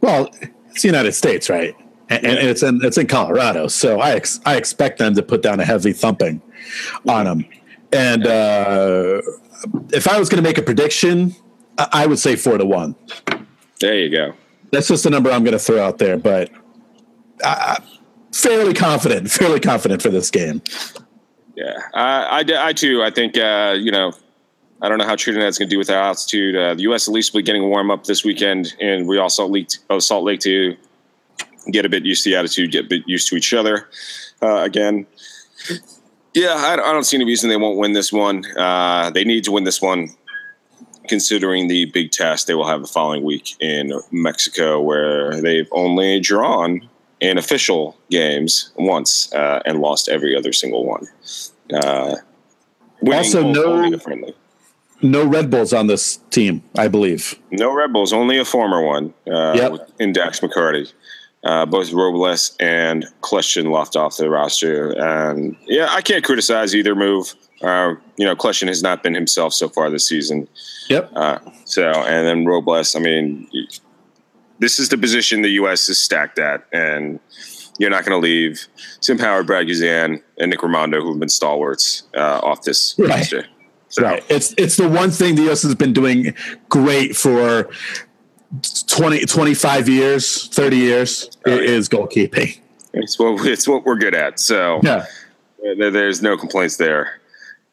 Well, 0.00 0.30
it's 0.70 0.82
the 0.82 0.88
United 0.88 1.12
States, 1.12 1.48
right? 1.48 1.74
And, 2.08 2.26
and 2.26 2.48
it's 2.48 2.62
in 2.62 2.80
it's 2.82 2.98
in 2.98 3.06
Colorado, 3.06 3.66
so 3.68 4.00
I 4.00 4.10
ex, 4.10 4.40
I 4.44 4.56
expect 4.56 4.98
them 4.98 5.14
to 5.14 5.22
put 5.22 5.42
down 5.42 5.60
a 5.60 5.64
heavy 5.64 5.92
thumping 5.92 6.42
on 7.08 7.24
them. 7.24 7.46
And 7.92 8.26
uh, 8.26 9.22
if 9.92 10.06
I 10.06 10.18
was 10.18 10.28
going 10.28 10.42
to 10.42 10.46
make 10.46 10.58
a 10.58 10.62
prediction, 10.62 11.34
I 11.78 12.06
would 12.06 12.18
say 12.18 12.36
four 12.36 12.58
to 12.58 12.66
one. 12.66 12.94
There 13.80 13.98
you 13.98 14.10
go. 14.10 14.34
That's 14.70 14.88
just 14.88 15.04
the 15.04 15.10
number 15.10 15.30
I'm 15.30 15.44
going 15.44 15.52
to 15.52 15.58
throw 15.58 15.82
out 15.82 15.98
there, 15.98 16.18
but 16.18 16.50
I, 17.42 17.78
fairly 18.34 18.74
confident, 18.74 19.30
fairly 19.30 19.60
confident 19.60 20.02
for 20.02 20.10
this 20.10 20.30
game. 20.30 20.62
Yeah, 21.56 21.78
I, 21.94 22.42
I, 22.42 22.68
I 22.68 22.72
too. 22.72 23.02
I 23.02 23.10
think 23.10 23.38
uh, 23.38 23.76
you 23.78 23.92
know 23.92 24.12
I 24.82 24.88
don't 24.88 24.98
know 24.98 25.06
how 25.06 25.16
Trinidad's 25.16 25.58
going 25.58 25.68
to 25.68 25.74
do 25.74 25.78
with 25.78 25.86
that 25.86 26.02
altitude. 26.02 26.56
Uh, 26.56 26.74
the 26.74 26.82
U.S. 26.82 27.08
at 27.08 27.14
least 27.14 27.32
will 27.32 27.40
be 27.40 27.44
getting 27.44 27.68
warm 27.68 27.90
up 27.90 28.04
this 28.04 28.24
weekend, 28.24 28.74
and 28.80 29.06
we 29.06 29.18
all 29.18 29.30
Salt 29.30 29.50
Lake, 29.50 29.70
uh, 29.88 30.00
Salt 30.00 30.24
Lake 30.24 30.40
to 30.40 30.76
get 31.70 31.86
a 31.86 31.88
bit 31.88 32.04
used 32.04 32.24
to 32.24 32.30
the 32.30 32.36
attitude, 32.36 32.72
get 32.72 32.86
a 32.86 32.88
bit 32.88 33.02
used 33.06 33.28
to 33.28 33.36
each 33.36 33.54
other 33.54 33.88
uh, 34.42 34.58
again. 34.58 35.06
Yeah, 36.34 36.54
I, 36.54 36.74
I, 36.74 36.92
don't 36.92 37.04
see 37.04 37.16
any 37.16 37.24
reason 37.24 37.48
they 37.48 37.56
won't 37.56 37.78
win 37.78 37.92
this 37.92 38.12
one. 38.12 38.44
Uh, 38.58 39.10
they 39.10 39.24
need 39.24 39.44
to 39.44 39.52
win 39.52 39.64
this 39.64 39.80
one, 39.80 40.08
considering 41.08 41.68
the 41.68 41.86
big 41.86 42.10
test 42.10 42.46
they 42.46 42.54
will 42.54 42.66
have 42.66 42.82
the 42.82 42.88
following 42.88 43.22
week 43.22 43.54
in 43.60 43.92
Mexico, 44.10 44.82
where 44.82 45.40
they've 45.40 45.68
only 45.72 46.20
drawn 46.20 46.86
in 47.24 47.38
official 47.38 47.96
games 48.10 48.70
once 48.76 49.32
uh, 49.32 49.60
and 49.64 49.80
lost 49.80 50.08
every 50.08 50.36
other 50.36 50.52
single 50.52 50.84
one. 50.84 51.06
Uh, 51.72 52.16
also, 53.06 53.42
no 53.42 53.90
no 55.02 55.24
Red 55.26 55.50
Bulls 55.50 55.72
on 55.72 55.86
this 55.86 56.18
team, 56.30 56.62
I 56.76 56.88
believe. 56.88 57.38
No 57.50 57.74
Red 57.74 57.92
Bulls, 57.92 58.12
only 58.12 58.38
a 58.38 58.44
former 58.44 58.82
one 58.82 59.12
uh, 59.26 59.52
yep. 59.54 59.90
in 59.98 60.12
Dax 60.12 60.40
McCarty. 60.40 60.92
Uh, 61.42 61.66
both 61.66 61.92
Robles 61.92 62.56
and 62.58 63.04
Kljestan 63.20 63.70
left 63.70 63.96
off 63.96 64.16
the 64.16 64.30
roster. 64.30 64.98
And 64.98 65.56
yeah, 65.66 65.88
I 65.90 66.00
can't 66.00 66.24
criticize 66.24 66.74
either 66.74 66.94
move. 66.94 67.34
Uh, 67.62 67.94
you 68.16 68.24
know, 68.24 68.34
Kljestan 68.34 68.68
has 68.68 68.82
not 68.82 69.02
been 69.02 69.14
himself 69.14 69.52
so 69.52 69.68
far 69.68 69.90
this 69.90 70.06
season. 70.06 70.48
Yep. 70.88 71.10
Uh, 71.14 71.38
so, 71.66 71.84
and 71.84 72.26
then 72.26 72.46
Robles, 72.46 72.96
I 72.96 73.00
mean, 73.00 73.46
this 74.64 74.78
is 74.78 74.88
the 74.88 74.96
position 74.96 75.42
the 75.42 75.50
U.S. 75.60 75.90
is 75.90 75.98
stacked 75.98 76.38
at, 76.38 76.64
and 76.72 77.20
you're 77.78 77.90
not 77.90 78.02
going 78.06 78.18
to 78.18 78.24
leave 78.24 78.66
Tim 79.02 79.18
Howard, 79.18 79.46
Brad 79.46 79.66
Guzan, 79.66 80.22
and 80.38 80.50
Nick 80.50 80.60
Rimando, 80.60 81.02
who've 81.02 81.20
been 81.20 81.28
stalwarts 81.28 82.04
uh, 82.16 82.40
off 82.42 82.62
this 82.62 82.94
Right. 82.98 83.10
roster. 83.10 83.44
So, 83.90 84.02
Right. 84.02 84.24
It's 84.30 84.54
it's 84.56 84.76
the 84.76 84.88
one 84.88 85.10
thing 85.10 85.34
the 85.34 85.42
U.S. 85.42 85.62
has 85.64 85.74
been 85.74 85.92
doing 85.92 86.34
great 86.70 87.14
for 87.14 87.68
20, 88.86 89.26
25 89.26 89.88
years, 89.88 90.48
30 90.48 90.76
years 90.78 91.30
Oh, 91.46 91.50
yeah. 91.50 91.60
is 91.76 91.88
goalkeeping. 91.90 92.58
It's 92.94 93.18
what 93.18 93.44
it's 93.46 93.68
what 93.68 93.84
we're 93.84 93.96
good 93.98 94.14
at. 94.14 94.40
So 94.40 94.80
Yeah. 94.82 95.04
there- 95.78 95.90
there's 95.90 96.22
no 96.22 96.36
complaints 96.38 96.76
there. 96.78 97.20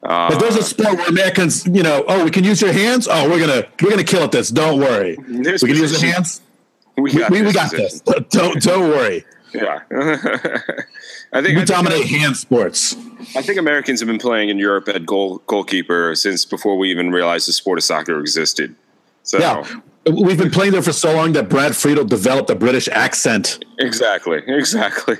Uh, 0.02 0.28
But 0.30 0.40
there's 0.40 0.56
a 0.56 0.62
sport 0.64 0.96
where 0.98 1.06
Americans, 1.08 1.64
you 1.66 1.82
know, 1.82 2.04
oh, 2.08 2.24
we 2.24 2.30
can 2.30 2.42
use 2.44 2.60
your 2.60 2.72
hands. 2.72 3.06
Oh, 3.10 3.28
we're 3.30 3.38
gonna 3.38 3.64
we're 3.80 3.90
gonna 3.90 4.02
kill 4.04 4.24
at 4.24 4.32
this. 4.32 4.48
Don't 4.50 4.78
worry. 4.80 5.16
We 5.16 5.42
can 5.44 5.76
use 5.86 5.92
the 6.00 6.04
hands. 6.06 6.40
We 6.96 7.02
We, 7.04 7.12
got, 7.12 7.30
we, 7.30 7.38
we 7.40 7.46
this 7.46 7.54
got 7.54 7.70
this. 7.70 8.00
Don't 8.30 8.62
don't 8.62 8.88
worry. 8.90 9.24
Yeah. 9.54 9.80
I 9.90 11.40
think 11.40 11.56
We 11.56 11.62
I 11.62 11.64
think, 11.64 11.66
dominate 11.66 12.06
hand 12.06 12.36
sports. 12.36 12.96
I 13.36 13.42
think 13.42 13.58
Americans 13.58 14.00
have 14.00 14.06
been 14.06 14.18
playing 14.18 14.48
in 14.48 14.58
Europe 14.58 14.88
at 14.88 15.04
goal 15.06 15.38
goalkeeper 15.46 16.14
since 16.14 16.44
before 16.44 16.76
we 16.78 16.90
even 16.90 17.10
realized 17.10 17.48
the 17.48 17.52
sport 17.52 17.78
of 17.78 17.84
soccer 17.84 18.18
existed. 18.20 18.74
So 19.22 19.38
Yeah. 19.38 19.64
We've 20.10 20.38
been 20.38 20.50
playing 20.50 20.72
there 20.72 20.82
for 20.82 20.92
so 20.92 21.14
long 21.14 21.32
that 21.34 21.48
Brad 21.48 21.76
Friedel 21.76 22.04
developed 22.04 22.50
a 22.50 22.56
British 22.56 22.88
accent. 22.88 23.64
exactly, 23.78 24.42
exactly. 24.48 25.16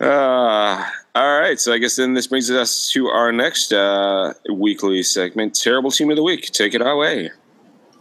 uh, 0.00 0.84
all 1.14 1.40
right, 1.40 1.58
so 1.58 1.72
I 1.72 1.78
guess 1.78 1.96
then 1.96 2.12
this 2.12 2.26
brings 2.26 2.50
us 2.50 2.90
to 2.92 3.06
our 3.08 3.32
next 3.32 3.72
uh, 3.72 4.34
weekly 4.52 5.02
segment, 5.02 5.54
terrible 5.54 5.90
team 5.90 6.10
of 6.10 6.16
the 6.16 6.22
week. 6.22 6.50
Take 6.52 6.74
it 6.74 6.82
away. 6.82 7.30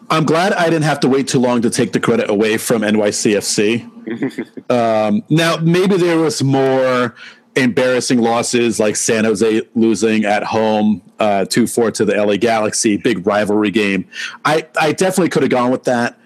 I'm 0.09 0.23
glad 0.23 0.53
I 0.53 0.65
didn't 0.65 0.83
have 0.83 0.99
to 1.01 1.09
wait 1.09 1.27
too 1.27 1.39
long 1.39 1.61
to 1.63 1.69
take 1.69 1.91
the 1.91 1.99
credit 1.99 2.29
away 2.29 2.57
from 2.57 2.81
NYCFC. 2.81 4.69
um, 4.71 5.23
now, 5.29 5.57
maybe 5.57 5.97
there 5.97 6.17
was 6.17 6.41
more 6.41 7.13
embarrassing 7.55 8.21
losses 8.21 8.79
like 8.79 8.95
San 8.95 9.25
Jose 9.25 9.61
losing 9.75 10.23
at 10.25 10.43
home 10.43 11.01
uh, 11.19 11.45
2 11.45 11.67
4 11.67 11.91
to 11.91 12.05
the 12.05 12.15
LA 12.15 12.37
Galaxy, 12.37 12.97
big 12.97 13.25
rivalry 13.25 13.71
game. 13.71 14.07
I, 14.45 14.67
I 14.79 14.91
definitely 14.93 15.29
could 15.29 15.43
have 15.43 15.51
gone 15.51 15.71
with 15.71 15.83
that. 15.85 16.17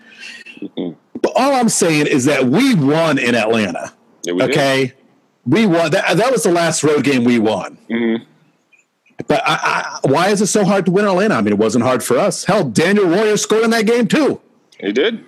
But 0.76 1.32
all 1.36 1.54
I'm 1.54 1.70
saying 1.70 2.08
is 2.08 2.26
that 2.26 2.46
we 2.46 2.76
won 2.76 3.18
in 3.18 3.34
Atlanta. 3.36 3.94
Yeah, 4.24 4.34
we 4.34 4.40
did. 4.42 4.52
Okay. 4.52 4.94
We 5.46 5.66
won. 5.66 5.90
That, 5.92 6.18
that 6.18 6.32
was 6.32 6.44
the 6.44 6.52
last 6.52 6.84
road 6.84 7.04
game 7.04 7.24
we 7.24 7.40
won. 7.40 7.78
Mhm. 7.90 8.26
But 9.28 9.42
I, 9.46 10.00
I, 10.04 10.08
why 10.08 10.30
is 10.30 10.42
it 10.42 10.48
so 10.48 10.64
hard 10.64 10.86
to 10.86 10.92
win 10.92 11.06
Atlanta? 11.06 11.36
I 11.36 11.42
mean, 11.42 11.54
it 11.54 11.60
wasn't 11.60 11.84
hard 11.84 12.04
for 12.04 12.18
us. 12.18 12.46
Hell, 12.46 12.64
Daniel 12.64 13.06
Royer 13.08 13.38
scored 13.38 13.64
in 13.64 13.70
that 13.72 13.86
game 13.86 14.08
too. 14.08 14.42
He 14.80 14.92
did. 14.92 15.24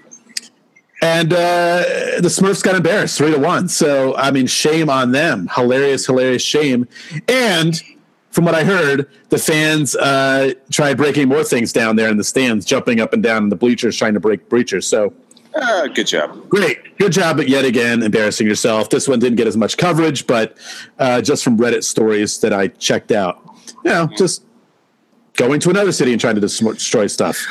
And 1.01 1.33
uh, 1.33 1.83
the 2.19 2.29
Smurfs 2.29 2.63
got 2.63 2.75
embarrassed 2.75 3.17
three 3.17 3.31
to 3.31 3.37
one. 3.39 3.67
So 3.67 4.15
I 4.15 4.31
mean, 4.31 4.47
shame 4.47 4.89
on 4.89 5.11
them. 5.11 5.49
Hilarious, 5.53 6.05
hilarious 6.05 6.41
shame. 6.41 6.87
And 7.27 7.81
from 8.31 8.45
what 8.45 8.55
I 8.55 8.63
heard, 8.63 9.09
the 9.29 9.37
fans 9.37 9.95
uh, 9.97 10.53
tried 10.71 10.95
breaking 10.97 11.27
more 11.27 11.43
things 11.43 11.73
down 11.73 11.97
there 11.97 12.09
in 12.09 12.17
the 12.17 12.23
stands, 12.23 12.65
jumping 12.65 12.99
up 13.01 13.11
and 13.13 13.21
down 13.21 13.43
in 13.43 13.49
the 13.49 13.55
bleachers, 13.57 13.97
trying 13.97 14.13
to 14.13 14.19
break 14.21 14.47
bleachers. 14.49 14.87
So 14.87 15.13
Uh, 15.53 15.87
good 15.87 16.07
job. 16.07 16.49
great, 16.49 16.97
good 16.97 17.11
job, 17.11 17.35
but 17.37 17.47
yet 17.49 17.65
again, 17.65 18.01
embarrassing 18.01 18.47
yourself. 18.47 18.89
This 18.89 19.07
one 19.07 19.19
didn't 19.19 19.35
get 19.35 19.45
as 19.45 19.57
much 19.57 19.77
coverage, 19.77 20.25
but 20.25 20.57
uh, 20.99 21.21
just 21.21 21.43
from 21.43 21.57
Reddit 21.59 21.83
stories 21.83 22.39
that 22.39 22.53
I 22.53 22.69
checked 22.69 23.11
out, 23.11 23.39
you 23.83 23.91
know, 23.91 24.09
just 24.17 24.43
going 25.33 25.59
to 25.61 25.69
another 25.69 25.91
city 25.91 26.11
and 26.11 26.21
trying 26.21 26.35
to 26.35 26.41
destroy 26.41 27.07
stuff. 27.07 27.45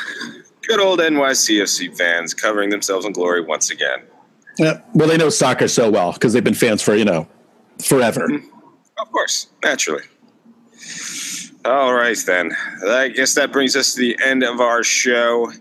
Good 0.67 0.79
old 0.79 0.99
NYCFC 0.99 1.97
fans 1.97 2.33
covering 2.33 2.69
themselves 2.69 3.05
in 3.05 3.11
glory 3.11 3.41
once 3.41 3.69
again. 3.69 4.03
Yeah. 4.57 4.81
Well, 4.93 5.07
they 5.07 5.17
know 5.17 5.29
soccer 5.29 5.67
so 5.67 5.89
well 5.89 6.13
because 6.13 6.33
they've 6.33 6.43
been 6.43 6.53
fans 6.53 6.81
for 6.81 6.95
you 6.95 7.05
know 7.05 7.27
forever. 7.83 8.25
Of 8.99 9.11
course, 9.11 9.47
naturally. 9.63 10.03
All 11.65 11.93
right, 11.93 12.17
then. 12.25 12.51
I 12.85 13.07
guess 13.07 13.35
that 13.35 13.51
brings 13.51 13.75
us 13.75 13.93
to 13.93 13.99
the 13.99 14.17
end 14.23 14.43
of 14.43 14.59
our 14.59 14.83
show. 14.83 15.51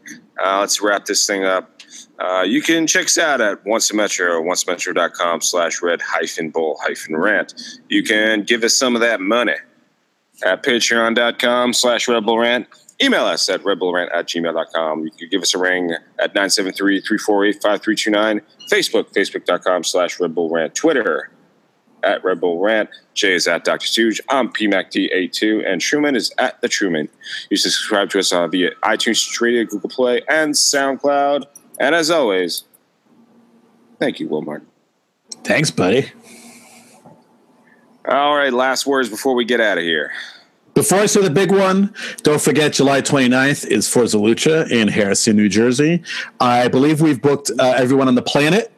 Uh, 0.45 0.61
let's 0.61 0.81
wrap 0.81 1.05
this 1.05 1.27
thing 1.27 1.45
up. 1.45 1.81
Uh, 2.19 2.43
you 2.43 2.61
can 2.61 2.87
check 2.87 3.07
us 3.07 3.19
out 3.19 3.41
at 3.41 3.65
once 3.65 3.91
a 3.91 3.97
metro, 3.97 4.43
oncemetro.com 4.43 5.41
slash 5.41 5.81
red 5.81 6.01
hyphen 6.03 6.51
bull 6.51 6.77
hyphen 6.83 7.17
rant. 7.17 7.55
You 7.89 8.03
can 8.03 8.43
give 8.43 8.65
us 8.65 8.77
some 8.77 8.95
of 8.95 9.01
that 9.01 9.21
money 9.21 9.55
at 10.45 10.63
patreon.com 10.63 11.73
slash 11.73 12.07
red 12.09 12.25
bull 12.25 12.39
rant. 12.39 12.69
Email 13.03 13.25
us 13.25 13.49
at 13.49 13.63
redbullrant 13.63 14.15
at 14.15 14.29
gmail.com. 14.29 15.05
You 15.05 15.11
can 15.11 15.29
give 15.29 15.43
us 15.43 15.55
a 15.55 15.59
ring 15.59 15.93
at 16.21 16.35
973-348-5329. 16.35 18.41
Facebook, 18.71 19.13
facebook.com 19.13 19.83
slash 19.83 20.21
red 20.21 20.35
bull 20.35 20.51
rant. 20.51 20.75
Twitter, 20.75 21.33
at 22.03 22.25
Red 22.25 22.41
Bull 22.41 22.61
Rant. 22.61 22.91
Jay 23.15 23.35
is 23.35 23.47
at 23.47 23.65
Dr. 23.65 23.87
Stooge. 23.87 24.21
I'm 24.29 24.49
PMACDA2, 24.49 25.67
And 25.67 25.81
Truman 25.81 26.17
is 26.17 26.33
at 26.39 26.61
The 26.61 26.69
Truman. 26.69 27.09
You 27.51 27.57
subscribe 27.57 28.11
to 28.11 28.19
us 28.19 28.33
uh, 28.33 28.47
via 28.49 28.71
iTunes, 28.83 29.17
Stitcher, 29.17 29.65
Google 29.65 29.91
Play, 29.91 30.23
and 30.29 30.55
SoundCloud. 30.55 31.45
And 31.79 31.95
as 31.95 32.11
always, 32.11 32.65
thank 33.99 34.21
you, 34.21 34.29
Wilmart. 34.29 34.63
Thanks, 35.45 35.71
buddy. 35.71 36.11
All 38.07 38.35
right, 38.35 38.53
last 38.53 38.87
words 38.87 39.09
before 39.09 39.35
we 39.35 39.45
get 39.45 39.61
out 39.61 39.79
of 39.79 39.85
here. 39.85 40.13
Before 40.75 40.99
I 40.99 41.07
say 41.07 41.23
the 41.23 41.31
big 41.31 41.53
one, 41.53 41.95
don't 42.23 42.41
forget 42.41 42.73
July 42.73 43.03
29th 43.03 43.67
is 43.67 43.89
Forza 43.89 44.17
Lucha 44.17 44.71
in 44.71 44.89
Harrison, 44.89 45.37
New 45.37 45.49
Jersey. 45.49 46.03
I 46.41 46.69
believe 46.69 47.01
we've 47.01 47.21
booked 47.21 47.51
uh, 47.59 47.75
everyone 47.77 48.09
on 48.09 48.15
the 48.15 48.23
planet. 48.23 48.73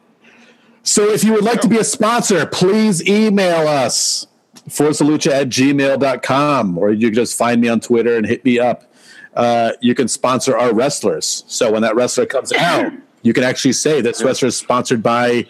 So 0.83 1.09
if 1.09 1.23
you 1.23 1.33
would 1.33 1.43
like 1.43 1.61
to 1.61 1.67
be 1.67 1.77
a 1.77 1.83
sponsor, 1.83 2.45
please 2.45 3.07
email 3.07 3.67
us, 3.67 4.27
forzalucha 4.69 5.31
at 5.31 5.49
gmail.com, 5.49 6.77
or 6.77 6.91
you 6.91 7.07
can 7.07 7.15
just 7.15 7.35
find 7.37 7.59
me 7.61 7.69
on 7.69 7.79
Twitter 7.79 8.17
and 8.17 8.25
hit 8.25 8.45
me 8.45 8.59
up. 8.59 8.93
Uh, 9.33 9.71
you 9.81 9.95
can 9.95 10.07
sponsor 10.07 10.55
our 10.55 10.73
wrestlers. 10.73 11.43
So 11.47 11.71
when 11.71 11.81
that 11.81 11.95
wrestler 11.95 12.27
comes 12.27 12.53
out, 12.53 12.93
you 13.23 13.33
can 13.33 13.43
actually 13.43 13.73
say 13.73 14.01
this 14.01 14.21
wrestler 14.21 14.49
is 14.49 14.57
sponsored 14.57 15.01
by 15.01 15.47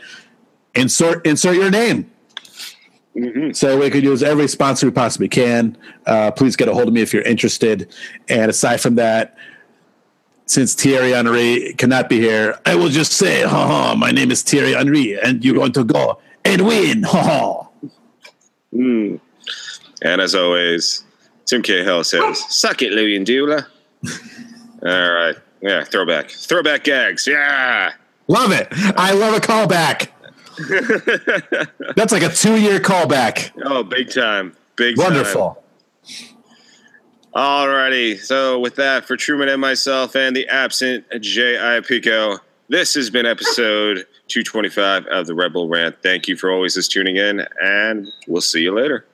insert 0.73 1.25
insert 1.25 1.57
your 1.57 1.69
name. 1.69 2.09
So 3.53 3.79
we 3.79 3.89
could 3.89 4.03
use 4.03 4.21
every 4.21 4.47
sponsor 4.47 4.87
we 4.87 4.91
possibly 4.91 5.29
can. 5.29 5.77
Uh, 6.05 6.31
please 6.31 6.55
get 6.57 6.67
a 6.67 6.73
hold 6.73 6.89
of 6.89 6.93
me 6.93 7.01
if 7.01 7.13
you're 7.13 7.23
interested. 7.23 7.93
And 8.27 8.49
aside 8.49 8.81
from 8.81 8.95
that, 8.95 9.37
since 10.47 10.73
Thierry 10.73 11.11
Henry 11.11 11.73
cannot 11.77 12.09
be 12.09 12.19
here, 12.19 12.59
I 12.65 12.75
will 12.75 12.89
just 12.89 13.13
say, 13.13 13.43
ha 13.43 13.67
ha, 13.67 13.95
my 13.95 14.11
name 14.11 14.31
is 14.31 14.41
Thierry 14.41 14.73
Henry, 14.73 15.17
and 15.19 15.43
you're 15.43 15.55
going 15.55 15.71
to 15.73 15.83
go 15.83 16.19
and 16.43 16.67
win, 16.67 17.03
ha 17.03 17.23
ha. 17.23 17.89
Mm. 18.73 19.19
And 20.01 20.21
as 20.21 20.35
always, 20.35 21.03
Tim 21.45 21.61
Cahill 21.61 22.03
says, 22.03 22.43
suck 22.53 22.81
it, 22.81 22.91
Louie 22.91 23.15
and 23.15 23.25
Dula. 23.25 23.65
All 24.83 25.13
right. 25.13 25.35
Yeah, 25.61 25.83
throwback. 25.83 26.29
Throwback 26.29 26.83
gags. 26.83 27.25
Yeah. 27.25 27.93
Love 28.27 28.51
it. 28.51 28.67
I 28.71 29.13
love 29.13 29.35
a 29.35 29.39
callback. 29.39 30.09
That's 31.95 32.11
like 32.11 32.23
a 32.23 32.29
two 32.29 32.59
year 32.59 32.79
callback. 32.79 33.51
Oh, 33.63 33.83
big 33.83 34.11
time. 34.11 34.55
Big 34.75 34.95
time. 34.97 35.05
Wonderful. 35.05 35.63
Alrighty. 37.35 38.17
So 38.17 38.59
with 38.59 38.75
that, 38.75 39.05
for 39.05 39.17
Truman 39.17 39.49
and 39.49 39.59
myself 39.59 40.15
and 40.15 40.35
the 40.35 40.47
absent 40.47 41.05
J.I. 41.19 41.81
Pico, 41.81 42.37
this 42.69 42.93
has 42.93 43.09
been 43.09 43.25
episode 43.25 44.05
225 44.29 45.05
of 45.07 45.27
the 45.27 45.35
Red 45.35 45.51
Bull 45.51 45.67
Rant. 45.67 45.97
Thank 46.01 46.27
you 46.27 46.37
for 46.37 46.49
always 46.49 46.75
just 46.75 46.91
tuning 46.91 47.17
in, 47.17 47.45
and 47.61 48.07
we'll 48.27 48.41
see 48.41 48.61
you 48.61 48.73
later. 48.73 49.05